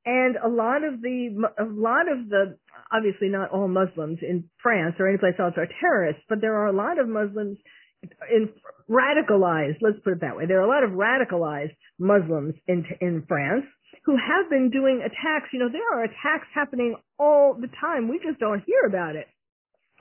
And 0.05 0.37
a 0.37 0.49
lot 0.49 0.85
of 0.85 1.03
the, 1.03 1.35
a 1.59 1.65
lot 1.65 2.07
of 2.11 2.29
the, 2.29 2.57
obviously 2.93 3.29
not 3.29 3.51
all 3.51 3.67
Muslims 3.67 4.19
in 4.23 4.49
France 4.63 4.95
or 5.01 5.09
anyplace 5.09 5.35
else 5.39 5.55
are 5.57 5.67
terrorists, 5.81 6.23
but 6.29 6.41
there 6.41 6.55
are 6.55 6.69
a 6.69 6.77
lot 6.77 7.01
of 7.01 7.09
Muslims 7.09 7.59
in 8.31 8.51
radicalized, 8.89 9.79
let's 9.81 9.99
put 10.05 10.13
it 10.13 10.21
that 10.21 10.37
way. 10.37 10.47
There 10.47 10.61
are 10.61 10.65
a 10.65 10.69
lot 10.69 10.85
of 10.85 10.91
radicalized 10.91 11.75
Muslims 11.99 12.55
in, 12.69 12.85
in 13.01 13.25
France 13.27 13.65
who 14.05 14.15
have 14.15 14.49
been 14.49 14.71
doing 14.71 15.03
attacks. 15.05 15.51
You 15.53 15.59
know, 15.59 15.71
there 15.73 15.91
are 15.93 16.05
attacks 16.05 16.47
happening 16.55 16.95
all 17.19 17.55
the 17.61 17.69
time. 17.81 18.09
We 18.09 18.21
just 18.25 18.39
don't 18.39 18.63
hear 18.65 18.87
about 18.87 19.17
it 19.17 19.27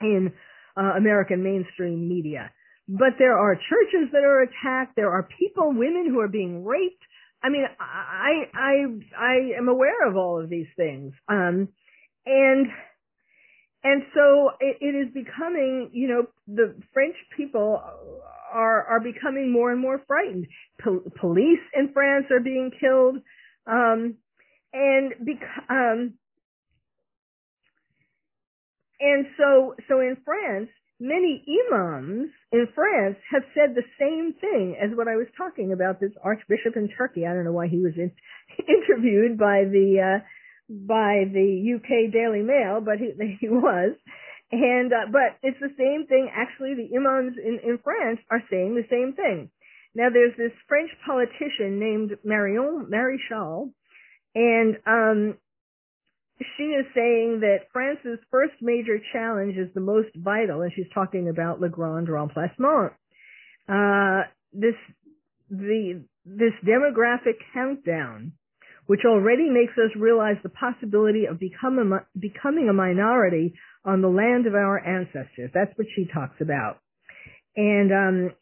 in 0.00 0.32
uh, 0.76 0.92
American 0.96 1.42
mainstream 1.42 2.08
media 2.08 2.52
but 2.88 3.14
there 3.18 3.36
are 3.36 3.54
churches 3.54 4.10
that 4.12 4.22
are 4.22 4.42
attacked. 4.42 4.94
There 4.96 5.10
are 5.10 5.28
people, 5.38 5.68
women 5.70 6.06
who 6.08 6.20
are 6.20 6.28
being 6.28 6.64
raped. 6.64 7.02
I 7.42 7.48
mean, 7.48 7.64
I, 7.80 8.44
I, 8.54 8.84
I 9.18 9.58
am 9.58 9.68
aware 9.68 10.08
of 10.08 10.16
all 10.16 10.40
of 10.42 10.48
these 10.48 10.68
things. 10.76 11.12
Um, 11.28 11.68
and, 12.24 12.66
and 13.82 14.02
so 14.14 14.50
it, 14.60 14.78
it 14.80 14.94
is 14.94 15.12
becoming, 15.12 15.90
you 15.92 16.08
know, 16.08 16.26
the 16.46 16.74
French 16.92 17.16
people 17.36 17.80
are, 18.52 18.84
are 18.84 19.00
becoming 19.00 19.52
more 19.52 19.70
and 19.72 19.80
more 19.80 20.02
frightened. 20.06 20.46
Po- 20.82 21.02
police 21.20 21.60
in 21.74 21.92
France 21.92 22.26
are 22.30 22.40
being 22.40 22.70
killed. 22.80 23.16
Um, 23.66 24.14
and, 24.72 25.12
bec- 25.24 25.70
um, 25.70 26.14
and 29.00 29.26
so, 29.36 29.74
so 29.88 30.00
in 30.00 30.16
France, 30.24 30.68
many 31.00 31.44
imams 31.44 32.30
in 32.52 32.68
France 32.74 33.16
have 33.30 33.42
said 33.54 33.74
the 33.74 33.84
same 33.98 34.34
thing 34.40 34.76
as 34.80 34.96
what 34.96 35.08
I 35.08 35.16
was 35.16 35.26
talking 35.36 35.72
about 35.72 36.00
this 36.00 36.12
archbishop 36.22 36.76
in 36.76 36.88
Turkey. 36.96 37.26
I 37.26 37.34
don't 37.34 37.44
know 37.44 37.52
why 37.52 37.68
he 37.68 37.78
was 37.78 37.92
in, 37.96 38.12
interviewed 38.68 39.38
by 39.38 39.64
the 39.64 40.20
uh, 40.20 40.24
by 40.68 41.24
the 41.30 41.76
UK 41.76 42.12
Daily 42.12 42.42
Mail, 42.42 42.80
but 42.80 42.98
he, 42.98 43.12
he 43.40 43.48
was. 43.48 43.96
And 44.52 44.92
uh, 44.92 45.10
but 45.10 45.38
it's 45.42 45.60
the 45.60 45.74
same 45.76 46.06
thing. 46.06 46.30
Actually, 46.32 46.74
the 46.74 46.96
imams 46.96 47.36
in 47.36 47.58
in 47.62 47.78
France 47.82 48.20
are 48.30 48.42
saying 48.50 48.74
the 48.74 48.86
same 48.88 49.12
thing. 49.14 49.50
Now, 49.94 50.08
there's 50.12 50.36
this 50.36 50.52
French 50.68 50.90
politician 51.06 51.80
named 51.80 52.18
Marion 52.22 52.86
Maréchal, 52.92 53.72
and 54.34 54.76
um, 54.86 55.38
she 56.38 56.64
is 56.64 56.84
saying 56.94 57.40
that 57.40 57.68
France's 57.72 58.18
first 58.30 58.54
major 58.60 58.98
challenge 59.12 59.56
is 59.56 59.72
the 59.74 59.80
most 59.80 60.08
vital, 60.16 60.62
and 60.62 60.72
she's 60.74 60.90
talking 60.92 61.28
about 61.28 61.60
Le 61.60 61.68
Grand 61.68 62.08
Remplacement. 62.08 62.92
Uh, 63.68 64.22
this 64.52 64.74
the 65.48 66.04
this 66.26 66.52
demographic 66.64 67.38
countdown, 67.54 68.32
which 68.86 69.00
already 69.06 69.48
makes 69.48 69.72
us 69.78 69.90
realize 69.96 70.36
the 70.42 70.50
possibility 70.50 71.24
of 71.24 71.40
become 71.40 71.78
a, 71.78 72.06
becoming 72.18 72.68
a 72.68 72.74
minority 72.74 73.54
on 73.84 74.02
the 74.02 74.08
land 74.08 74.46
of 74.46 74.54
our 74.54 74.78
ancestors. 74.78 75.50
That's 75.54 75.76
what 75.76 75.86
she 75.96 76.06
talks 76.12 76.40
about, 76.40 76.80
and 77.56 77.92
um, 77.92 78.34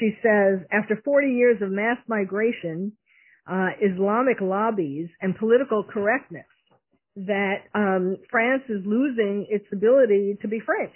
she 0.00 0.18
says 0.22 0.66
after 0.72 1.00
40 1.04 1.28
years 1.28 1.62
of 1.62 1.70
mass 1.70 1.98
migration, 2.08 2.92
uh, 3.48 3.68
Islamic 3.80 4.40
lobbies, 4.40 5.08
and 5.20 5.36
political 5.36 5.84
correctness 5.84 6.46
that 7.16 7.64
um, 7.74 8.18
France 8.30 8.62
is 8.68 8.84
losing 8.84 9.46
its 9.48 9.64
ability 9.72 10.36
to 10.42 10.48
be 10.48 10.60
French 10.60 10.94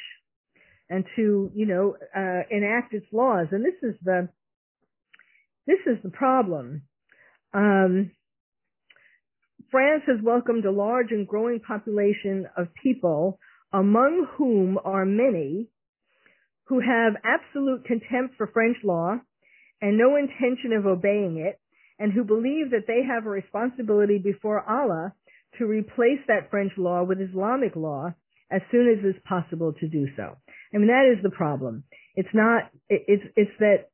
and 0.91 1.05
to, 1.16 1.51
you 1.55 1.66
know, 1.66 1.97
uh, 2.14 2.43
enact 2.51 2.93
its 2.93 3.07
laws. 3.12 3.47
And 3.53 3.64
this 3.64 3.75
is 3.83 3.95
the 4.03 4.29
this 5.66 5.79
is 5.87 6.03
the 6.03 6.11
problem. 6.11 6.83
Um, 7.55 8.11
France 9.71 10.03
has 10.09 10.16
welcomed 10.23 10.64
a 10.64 10.73
large 10.73 11.11
and 11.11 11.27
growing 11.27 11.61
population 11.61 12.47
of 12.57 12.68
people, 12.83 13.39
among 13.73 14.27
whom 14.37 14.79
are 14.85 15.05
many 15.05 15.68
who 16.64 16.81
have 16.81 17.14
absolute 17.25 17.85
contempt 17.85 18.37
for 18.37 18.49
French 18.49 18.77
law 18.85 19.16
and 19.81 19.97
no 19.97 20.16
intention 20.16 20.73
of 20.73 20.87
obeying 20.87 21.39
it, 21.39 21.59
and 21.99 22.12
who 22.12 22.25
believe 22.25 22.71
that 22.71 22.87
they 22.87 23.03
have 23.07 23.27
a 23.27 23.31
responsibility 23.31 24.18
before 24.18 24.62
Allah 24.68 25.12
to 25.61 25.67
replace 25.67 26.21
that 26.27 26.51
French 26.51 26.73
law 26.77 27.05
with 27.05 27.21
Islamic 27.21 27.77
law 27.77 28.13
as 28.51 28.63
soon 28.73 28.89
as 28.89 29.05
it's 29.05 29.25
possible 29.29 29.73
to 29.79 29.87
do 29.87 30.07
so. 30.17 30.37
I 30.75 30.79
mean, 30.79 30.89
that 30.89 31.13
is 31.17 31.23
the 31.23 31.31
problem. 31.31 31.85
It's 32.17 32.29
not, 32.35 32.71
it's, 32.89 33.23
it's 33.37 33.51
that 33.61 33.91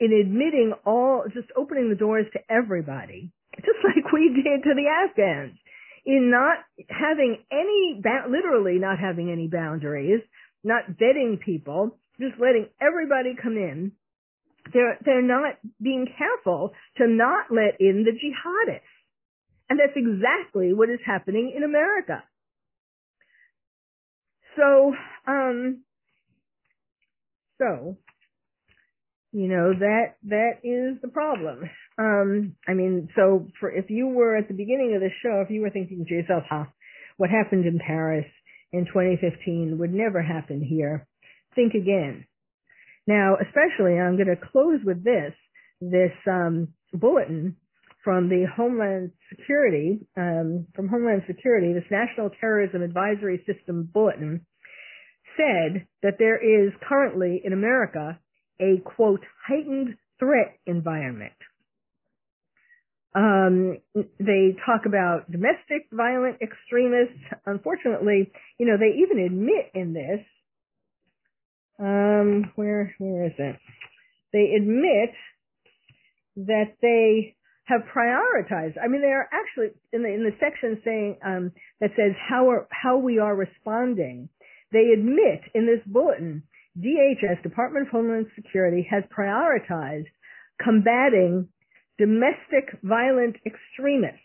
in 0.00 0.12
admitting 0.12 0.72
all, 0.84 1.24
just 1.32 1.48
opening 1.56 1.88
the 1.88 1.94
doors 1.94 2.26
to 2.32 2.40
everybody, 2.50 3.30
just 3.56 3.78
like 3.84 4.12
we 4.12 4.42
did 4.42 4.64
to 4.64 4.74
the 4.74 4.88
Afghans, 4.88 5.56
in 6.04 6.30
not 6.30 6.58
having 6.88 7.38
any, 7.52 8.02
literally 8.28 8.78
not 8.78 8.98
having 8.98 9.30
any 9.30 9.46
boundaries, 9.46 10.20
not 10.64 10.82
vetting 11.00 11.38
people, 11.38 11.98
just 12.18 12.40
letting 12.40 12.66
everybody 12.80 13.36
come 13.40 13.56
in. 13.56 13.92
They're, 14.72 14.98
they're 15.04 15.22
not 15.22 15.58
being 15.80 16.06
careful 16.18 16.72
to 16.96 17.06
not 17.06 17.46
let 17.50 17.80
in 17.80 18.04
the 18.04 18.12
jihadists. 18.12 18.80
And 19.68 19.78
that's 19.78 19.96
exactly 19.96 20.72
what 20.72 20.90
is 20.90 21.00
happening 21.04 21.52
in 21.56 21.62
America. 21.62 22.22
So, 24.56 24.92
um, 25.26 25.82
so, 27.58 27.96
you 29.32 29.48
know, 29.48 29.72
that, 29.72 30.16
that 30.24 30.60
is 30.62 31.00
the 31.00 31.08
problem. 31.08 31.70
Um, 31.98 32.56
I 32.68 32.74
mean, 32.74 33.08
so 33.16 33.48
for, 33.60 33.70
if 33.70 33.88
you 33.88 34.08
were 34.08 34.36
at 34.36 34.48
the 34.48 34.54
beginning 34.54 34.94
of 34.94 35.00
the 35.00 35.10
show, 35.22 35.42
if 35.44 35.50
you 35.50 35.62
were 35.62 35.70
thinking 35.70 36.04
to 36.06 36.14
yourself, 36.14 36.44
huh, 36.48 36.64
what 37.16 37.30
happened 37.30 37.66
in 37.66 37.78
Paris 37.78 38.26
in 38.72 38.86
2015 38.86 39.78
would 39.78 39.92
never 39.92 40.22
happen 40.22 40.62
here, 40.62 41.06
think 41.54 41.74
again. 41.74 42.26
Now, 43.06 43.36
especially, 43.36 43.98
I'm 43.98 44.16
going 44.16 44.28
to 44.28 44.48
close 44.52 44.80
with 44.84 45.02
this, 45.02 45.32
this, 45.80 46.12
um, 46.26 46.68
bulletin 46.92 47.56
from 48.04 48.28
the 48.28 48.46
Homeland 48.56 49.12
Security, 49.36 50.00
um, 50.16 50.66
from 50.74 50.88
Homeland 50.88 51.22
Security, 51.26 51.72
this 51.72 51.90
National 51.90 52.30
Terrorism 52.40 52.82
Advisory 52.82 53.44
System 53.46 53.88
bulletin 53.92 54.46
said 55.36 55.86
that 56.02 56.16
there 56.18 56.36
is 56.36 56.72
currently 56.88 57.40
in 57.44 57.52
America 57.52 58.18
a 58.60 58.80
quote 58.84 59.24
heightened 59.46 59.96
threat 60.18 60.56
environment. 60.66 61.32
Um, 63.14 63.78
they 63.94 64.56
talk 64.64 64.86
about 64.86 65.30
domestic 65.30 65.88
violent 65.92 66.38
extremists. 66.40 67.20
Unfortunately, 67.44 68.32
you 68.58 68.66
know, 68.66 68.76
they 68.78 69.02
even 69.02 69.24
admit 69.24 69.70
in 69.74 69.92
this. 69.92 70.24
Um, 71.78 72.52
where 72.54 72.94
where 72.98 73.26
is 73.26 73.32
it? 73.38 73.56
They 74.32 74.54
admit 74.56 75.10
that 76.36 76.76
they 76.80 77.36
have 77.64 77.82
prioritized. 77.94 78.74
I 78.82 78.88
mean, 78.88 79.02
they 79.02 79.12
are 79.12 79.28
actually 79.32 79.68
in 79.92 80.02
the 80.02 80.08
in 80.08 80.24
the 80.24 80.36
section 80.40 80.80
saying 80.84 81.18
um, 81.24 81.52
that 81.80 81.90
says 81.96 82.12
how 82.28 82.50
are 82.50 82.66
how 82.70 82.98
we 82.98 83.18
are 83.18 83.34
responding. 83.34 84.28
They 84.72 84.90
admit 84.94 85.42
in 85.54 85.66
this 85.66 85.80
bulletin, 85.86 86.42
DHS 86.78 87.42
Department 87.42 87.86
of 87.86 87.92
Homeland 87.92 88.26
Security 88.34 88.86
has 88.90 89.04
prioritized 89.16 90.06
combating 90.62 91.48
domestic 91.98 92.78
violent 92.82 93.36
extremists 93.46 94.18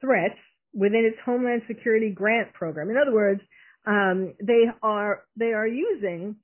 threats 0.00 0.38
within 0.72 1.04
its 1.04 1.18
Homeland 1.24 1.62
Security 1.66 2.10
grant 2.10 2.52
program. 2.54 2.90
In 2.90 2.96
other 2.96 3.12
words, 3.12 3.40
um, 3.86 4.34
they 4.42 4.64
are 4.82 5.24
they 5.36 5.52
are 5.52 5.66
using 5.66 6.36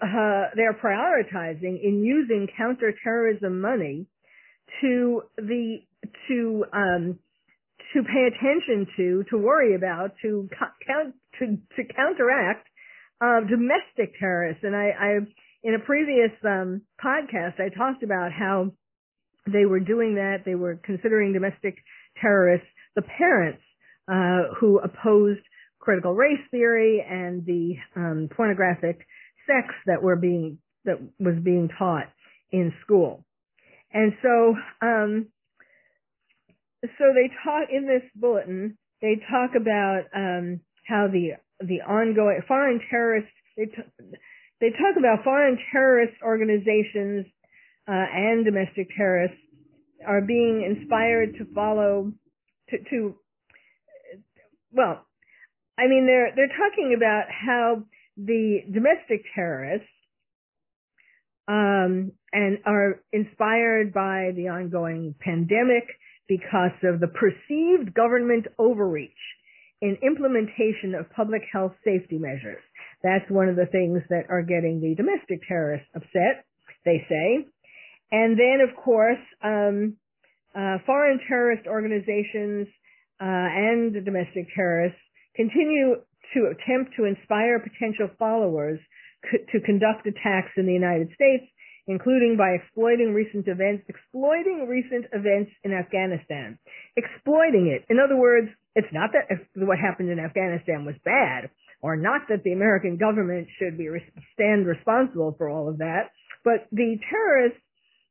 uh, 0.00 0.54
they 0.54 0.62
are 0.62 0.76
prioritizing 0.82 1.82
in 1.82 2.02
using 2.04 2.46
counterterrorism 2.56 3.60
money 3.60 4.06
to 4.80 5.22
the 5.36 5.78
to 6.28 6.64
um, 6.72 7.18
to 7.94 8.02
pay 8.02 8.28
attention 8.28 8.86
to, 8.96 9.24
to 9.30 9.38
worry 9.38 9.74
about, 9.74 10.12
to 10.22 10.48
count 10.86 11.14
to 11.38 11.58
to 11.76 11.92
counteract 11.94 12.68
uh, 13.20 13.40
domestic 13.48 14.18
terrorists. 14.18 14.62
And 14.62 14.76
I, 14.76 14.90
I 14.98 15.08
in 15.64 15.74
a 15.74 15.80
previous 15.84 16.30
um, 16.44 16.82
podcast, 17.02 17.60
I 17.60 17.74
talked 17.76 18.02
about 18.02 18.30
how 18.32 18.72
they 19.50 19.64
were 19.64 19.80
doing 19.80 20.14
that. 20.16 20.44
They 20.44 20.54
were 20.54 20.78
considering 20.84 21.32
domestic 21.32 21.76
terrorists 22.20 22.68
the 22.94 23.02
parents 23.02 23.62
uh, 24.10 24.54
who 24.60 24.78
opposed 24.78 25.40
critical 25.78 26.14
race 26.14 26.40
theory 26.50 27.04
and 27.08 27.44
the 27.46 27.74
um, 27.96 28.28
pornographic 28.34 29.06
sex 29.48 29.74
that 29.86 30.02
were 30.02 30.16
being 30.16 30.58
that 30.84 31.00
was 31.18 31.34
being 31.42 31.68
taught 31.76 32.06
in 32.52 32.72
school. 32.84 33.24
And 33.92 34.12
so, 34.22 34.54
um, 34.80 35.26
so 36.82 37.04
they 37.14 37.30
talk 37.44 37.68
in 37.72 37.86
this 37.86 38.02
bulletin. 38.14 38.78
They 39.02 39.16
talk 39.30 39.50
about 39.56 40.04
um, 40.14 40.60
how 40.86 41.08
the 41.10 41.32
the 41.60 41.80
ongoing 41.82 42.40
foreign 42.46 42.80
terrorist. 42.90 43.28
They 43.56 43.66
t- 43.66 44.16
they 44.60 44.70
talk 44.70 44.96
about 44.98 45.24
foreign 45.24 45.58
terrorist 45.72 46.14
organizations 46.22 47.26
uh, 47.88 48.06
and 48.12 48.44
domestic 48.44 48.88
terrorists 48.96 49.38
are 50.06 50.20
being 50.20 50.62
inspired 50.62 51.34
to 51.38 51.44
follow 51.54 52.12
to, 52.70 52.76
to 52.90 53.14
well, 54.72 55.06
I 55.78 55.88
mean 55.88 56.06
they're 56.06 56.32
they're 56.36 56.56
talking 56.56 56.94
about 56.96 57.24
how 57.30 57.84
the 58.18 58.60
domestic 58.72 59.22
terrorists 59.34 59.86
um, 61.46 62.12
and 62.32 62.58
are 62.66 63.00
inspired 63.12 63.94
by 63.94 64.32
the 64.36 64.48
ongoing 64.48 65.14
pandemic 65.20 65.84
because 66.28 66.76
of 66.82 67.00
the 67.00 67.08
perceived 67.08 67.94
government 67.94 68.46
overreach 68.58 69.10
in 69.80 69.96
implementation 70.02 70.94
of 70.98 71.08
public 71.14 71.42
health 71.50 71.72
safety 71.84 72.18
measures. 72.18 72.62
That's 73.02 73.24
one 73.30 73.48
of 73.48 73.56
the 73.56 73.66
things 73.66 74.02
that 74.10 74.24
are 74.28 74.42
getting 74.42 74.80
the 74.80 74.94
domestic 74.94 75.40
terrorists 75.46 75.88
upset, 75.94 76.44
they 76.84 77.06
say. 77.08 77.46
And 78.10 78.38
then, 78.38 78.58
of 78.68 78.74
course, 78.76 79.22
um, 79.42 79.96
uh, 80.54 80.78
foreign 80.84 81.20
terrorist 81.28 81.66
organizations 81.66 82.66
uh, 83.20 83.24
and 83.24 83.94
the 83.94 84.00
domestic 84.04 84.48
terrorists 84.54 84.98
continue 85.36 85.96
to 86.34 86.52
attempt 86.52 86.94
to 86.96 87.04
inspire 87.04 87.58
potential 87.58 88.08
followers 88.18 88.80
to 89.52 89.60
conduct 89.60 90.06
attacks 90.06 90.52
in 90.56 90.66
the 90.66 90.72
United 90.72 91.08
States, 91.14 91.44
including 91.86 92.36
by 92.36 92.50
exploiting 92.50 93.14
recent 93.14 93.48
events, 93.48 93.84
exploiting 93.88 94.66
recent 94.68 95.06
events 95.12 95.50
in 95.64 95.72
Afghanistan, 95.72 96.58
exploiting 96.96 97.66
it. 97.66 97.84
In 97.90 97.98
other 97.98 98.16
words, 98.16 98.48
it's 98.74 98.92
not 98.92 99.10
that 99.12 99.26
what 99.56 99.78
happened 99.78 100.10
in 100.10 100.18
Afghanistan 100.20 100.84
was 100.84 100.94
bad, 101.04 101.50
or 101.82 101.96
not 101.96 102.22
that 102.28 102.44
the 102.44 102.52
American 102.52 102.96
government 102.96 103.48
should 103.58 103.78
be 103.78 103.88
stand 104.34 104.66
responsible 104.66 105.34
for 105.36 105.48
all 105.48 105.68
of 105.68 105.78
that, 105.78 106.10
but 106.44 106.66
the 106.70 106.98
terrorists 107.10 107.58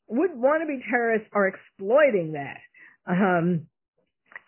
would 0.07 0.31
want 0.33 0.61
to 0.61 0.67
be 0.67 0.83
terrorists 0.89 1.27
are 1.33 1.47
exploiting 1.47 2.33
that. 2.33 2.59
Um, 3.05 3.67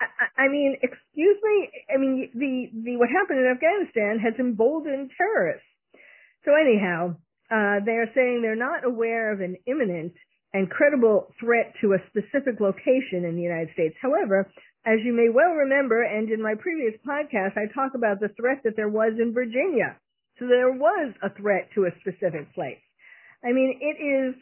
I, 0.02 0.44
I 0.44 0.48
mean, 0.48 0.78
excuse 0.82 1.38
me. 1.44 1.70
I 1.94 1.98
mean, 1.98 2.30
the, 2.34 2.72
the 2.84 2.98
what 2.98 3.10
happened 3.10 3.40
in 3.40 3.52
Afghanistan 3.52 4.20
has 4.20 4.34
emboldened 4.40 5.12
terrorists. 5.18 5.68
So 6.46 6.52
anyhow, 6.56 7.16
uh, 7.52 7.84
they 7.86 7.98
are 8.00 8.10
saying 8.16 8.42
they're 8.42 8.56
not 8.56 8.86
aware 8.86 9.34
of 9.34 9.42
an 9.42 9.58
imminent 9.66 10.14
and 10.54 10.70
credible 10.70 11.28
threat 11.40 11.74
to 11.82 11.94
a 11.94 12.04
specific 12.10 12.60
location 12.60 13.26
in 13.26 13.36
the 13.36 13.42
United 13.42 13.70
States. 13.74 13.96
However, 14.02 14.50
as 14.86 15.00
you 15.04 15.14
may 15.14 15.30
well 15.30 15.52
remember, 15.52 16.02
and 16.02 16.30
in 16.32 16.42
my 16.42 16.56
previous 16.56 16.94
podcast, 17.06 17.58
I 17.58 17.72
talk 17.74 17.94
about 17.94 18.20
the 18.20 18.30
threat 18.40 18.62
that 18.64 18.76
there 18.76 18.90
was 18.90 19.14
in 19.20 19.34
Virginia. 19.34 19.98
So 20.40 20.48
there 20.48 20.72
was 20.72 21.14
a 21.22 21.30
threat 21.30 21.70
to 21.76 21.86
a 21.86 21.92
specific 22.00 22.54
place. 22.56 22.80
I 23.44 23.52
mean, 23.52 23.80
it 23.82 24.02
is, 24.02 24.36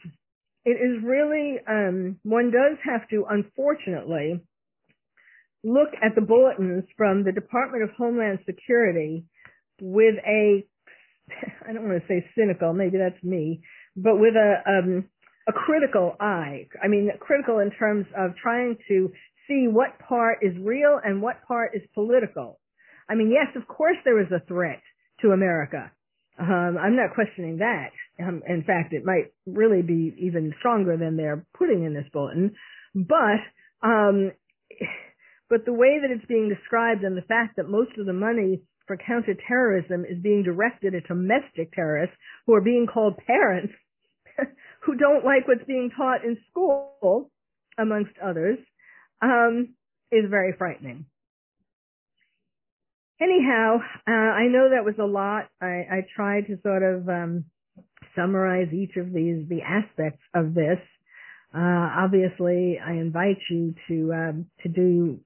it 0.64 0.78
is 0.78 1.04
really, 1.04 1.58
um, 1.68 2.20
one 2.24 2.52
does 2.52 2.78
have 2.86 3.10
to, 3.10 3.26
unfortunately, 3.30 4.42
look 5.64 5.90
at 6.02 6.16
the 6.16 6.22
bulletins 6.22 6.84
from 6.96 7.24
the 7.24 7.32
Department 7.32 7.84
of 7.84 7.90
Homeland 7.98 8.40
Security 8.46 9.26
with 9.82 10.16
a, 10.26 10.66
I 11.68 11.74
don't 11.74 11.88
want 11.88 12.02
to 12.02 12.08
say 12.08 12.26
cynical, 12.36 12.74
maybe 12.74 12.98
that's 12.98 13.22
me, 13.24 13.62
but 13.96 14.18
with 14.18 14.36
a, 14.36 14.56
um, 14.68 15.06
a 15.48 15.54
critical 15.54 16.16
eye. 16.20 16.68
I 16.84 16.88
mean, 16.88 17.10
critical 17.20 17.60
in 17.60 17.72
terms 17.72 18.06
of 18.18 18.36
trying 18.42 18.78
to 18.88 19.12
see 19.48 19.68
what 19.70 20.00
part 20.00 20.40
is 20.42 20.54
real 20.60 21.00
and 21.04 21.22
what 21.22 21.46
part 21.48 21.72
is 21.74 21.82
political. 21.94 22.60
I 23.10 23.16
mean, 23.16 23.32
yes, 23.32 23.56
of 23.56 23.68
course 23.68 23.96
there 24.04 24.20
is 24.22 24.32
a 24.32 24.46
threat 24.46 24.82
to 25.22 25.32
America. 25.32 25.92
Um, 26.40 26.78
I'm 26.80 26.96
not 26.96 27.16
questioning 27.16 27.58
that. 27.58 27.90
Um, 28.20 28.44
in 28.48 28.64
fact, 28.64 28.94
it 28.94 29.04
might 29.04 29.32
really 29.46 29.82
be 29.82 30.14
even 30.20 30.54
stronger 30.60 30.98
than 30.98 31.18
they're 31.18 31.46
putting 31.58 31.84
in 31.84 31.94
this 31.94 32.06
bulletin. 32.14 32.56
But 32.94 33.42
um, 33.82 34.32
but 35.50 35.66
the 35.66 35.74
way 35.74 36.00
that 36.02 36.12
it's 36.12 36.26
being 36.26 36.50
described 36.50 37.04
and 37.04 37.18
the 37.18 37.22
fact 37.22 37.56
that 37.58 37.70
most 37.70 37.98
of 37.98 38.06
the 38.06 38.14
money 38.14 38.62
for 38.86 38.98
counterterrorism 38.98 40.06
is 40.06 40.18
being 40.22 40.44
directed 40.44 40.96
at 40.96 41.08
domestic 41.08 41.74
terrorists 41.74 42.16
who 42.46 42.54
are 42.54 42.62
being 42.62 42.88
called 42.92 43.18
parents 43.26 43.74
who 44.82 44.96
don't 44.96 45.26
like 45.26 45.48
what's 45.48 45.66
being 45.66 45.92
taught 45.96 46.24
in 46.24 46.38
school, 46.50 47.30
amongst 47.78 48.14
others, 48.24 48.58
um, 49.22 49.74
is 50.12 50.26
very 50.30 50.54
frightening. 50.58 51.06
Anyhow, 53.20 53.78
uh, 54.08 54.12
I 54.12 54.48
know 54.48 54.70
that 54.70 54.86
was 54.86 54.96
a 55.00 55.06
lot. 55.06 55.48
I, 55.62 55.88
I 55.92 56.06
tried 56.16 56.48
to 56.48 56.58
sort 56.62 56.84
of 56.84 57.10
um, 57.10 57.46
summarize 58.16 58.72
each 58.74 58.96
of 58.96 59.12
these 59.12 59.48
the 59.50 59.62
aspects 59.62 60.22
of 60.36 60.54
this. 60.54 60.80
Uh, 61.54 62.04
obviously, 62.04 62.78
I 62.86 62.92
invite 62.94 63.38
you 63.50 63.74
to 63.88 64.14
um, 64.14 64.46
to 64.64 64.70
do 64.70 65.20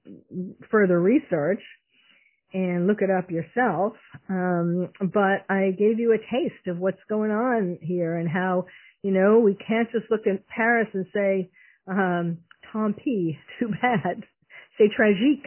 further 0.70 1.00
research 1.00 1.60
and 2.54 2.86
look 2.86 2.98
it 3.00 3.10
up 3.10 3.30
yourself. 3.30 3.94
Um, 4.28 4.90
but 5.00 5.44
I 5.48 5.70
gave 5.76 5.98
you 5.98 6.12
a 6.12 6.18
taste 6.18 6.66
of 6.68 6.78
what's 6.78 7.02
going 7.08 7.30
on 7.30 7.78
here 7.82 8.16
and 8.16 8.28
how 8.28 8.66
you 9.02 9.10
know 9.10 9.40
we 9.40 9.54
can't 9.54 9.90
just 9.90 10.10
look 10.10 10.26
at 10.26 10.46
Paris 10.46 10.88
and 10.94 11.06
say 11.12 11.50
um, 11.88 12.38
tant 12.72 12.96
pis, 12.96 13.36
too 13.58 13.68
bad, 13.80 14.22
c'est 14.78 14.90
tragique. 14.96 15.46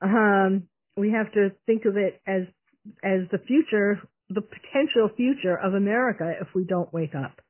Um, 0.00 0.68
we 0.96 1.12
have 1.12 1.32
to 1.32 1.50
think 1.66 1.84
of 1.84 1.96
it 1.96 2.20
as 2.26 2.42
as 3.04 3.28
the 3.30 3.38
future, 3.38 4.00
the 4.30 4.40
potential 4.40 5.10
future 5.16 5.56
of 5.56 5.74
America 5.74 6.32
if 6.40 6.48
we 6.54 6.64
don't 6.64 6.92
wake 6.92 7.14
up. 7.14 7.40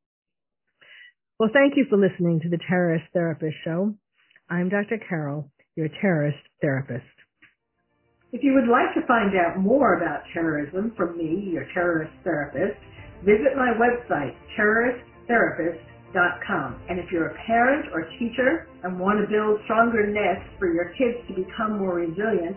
Well, 1.39 1.51
thank 1.55 1.77
you 1.77 1.87
for 1.89 1.97
listening 1.97 2.41
to 2.43 2.49
the 2.49 2.59
Terrorist 2.69 3.05
Therapist 3.15 3.55
Show. 3.63 3.95
I'm 4.51 4.69
Dr. 4.69 4.99
Carol, 5.09 5.49
your 5.77 5.87
terrorist 6.03 6.39
therapist. 6.61 7.07
If 8.33 8.43
you 8.43 8.55
would 8.59 8.67
like 8.67 8.93
to 8.99 9.07
find 9.07 9.31
out 9.39 9.57
more 9.57 10.03
about 10.03 10.25
terrorism 10.35 10.91
from 10.97 11.17
me, 11.17 11.51
your 11.55 11.65
terrorist 11.73 12.11
therapist, 12.25 12.75
visit 13.23 13.55
my 13.55 13.71
website, 13.79 14.35
terroristtherapist.com. 14.59 16.83
And 16.91 16.99
if 16.99 17.07
you're 17.13 17.29
a 17.29 17.39
parent 17.47 17.87
or 17.95 18.11
teacher 18.19 18.67
and 18.83 18.99
want 18.99 19.21
to 19.23 19.27
build 19.31 19.61
stronger 19.63 20.11
nests 20.11 20.51
for 20.59 20.75
your 20.75 20.91
kids 20.99 21.23
to 21.29 21.35
become 21.39 21.79
more 21.79 22.03
resilient, 22.03 22.57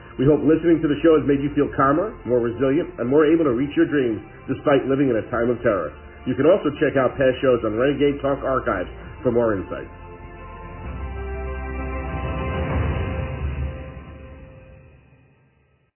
We 0.19 0.27
hope 0.27 0.43
listening 0.43 0.83
to 0.83 0.89
the 0.91 0.99
show 0.99 1.15
has 1.15 1.23
made 1.23 1.39
you 1.39 1.53
feel 1.55 1.71
calmer, 1.77 2.11
more 2.27 2.43
resilient, 2.43 2.99
and 2.99 3.07
more 3.07 3.23
able 3.23 3.45
to 3.45 3.55
reach 3.55 3.71
your 3.77 3.87
dreams 3.87 4.19
despite 4.49 4.89
living 4.89 5.07
in 5.07 5.15
a 5.15 5.25
time 5.31 5.47
of 5.47 5.61
terror. 5.63 5.93
You 6.27 6.35
can 6.35 6.45
also 6.45 6.73
check 6.81 6.99
out 6.99 7.15
past 7.15 7.39
shows 7.39 7.63
on 7.63 7.79
Renegade 7.79 8.19
Talk 8.21 8.43
Archives 8.43 8.91
for 9.23 9.31
more 9.31 9.55
insights. 9.55 10.00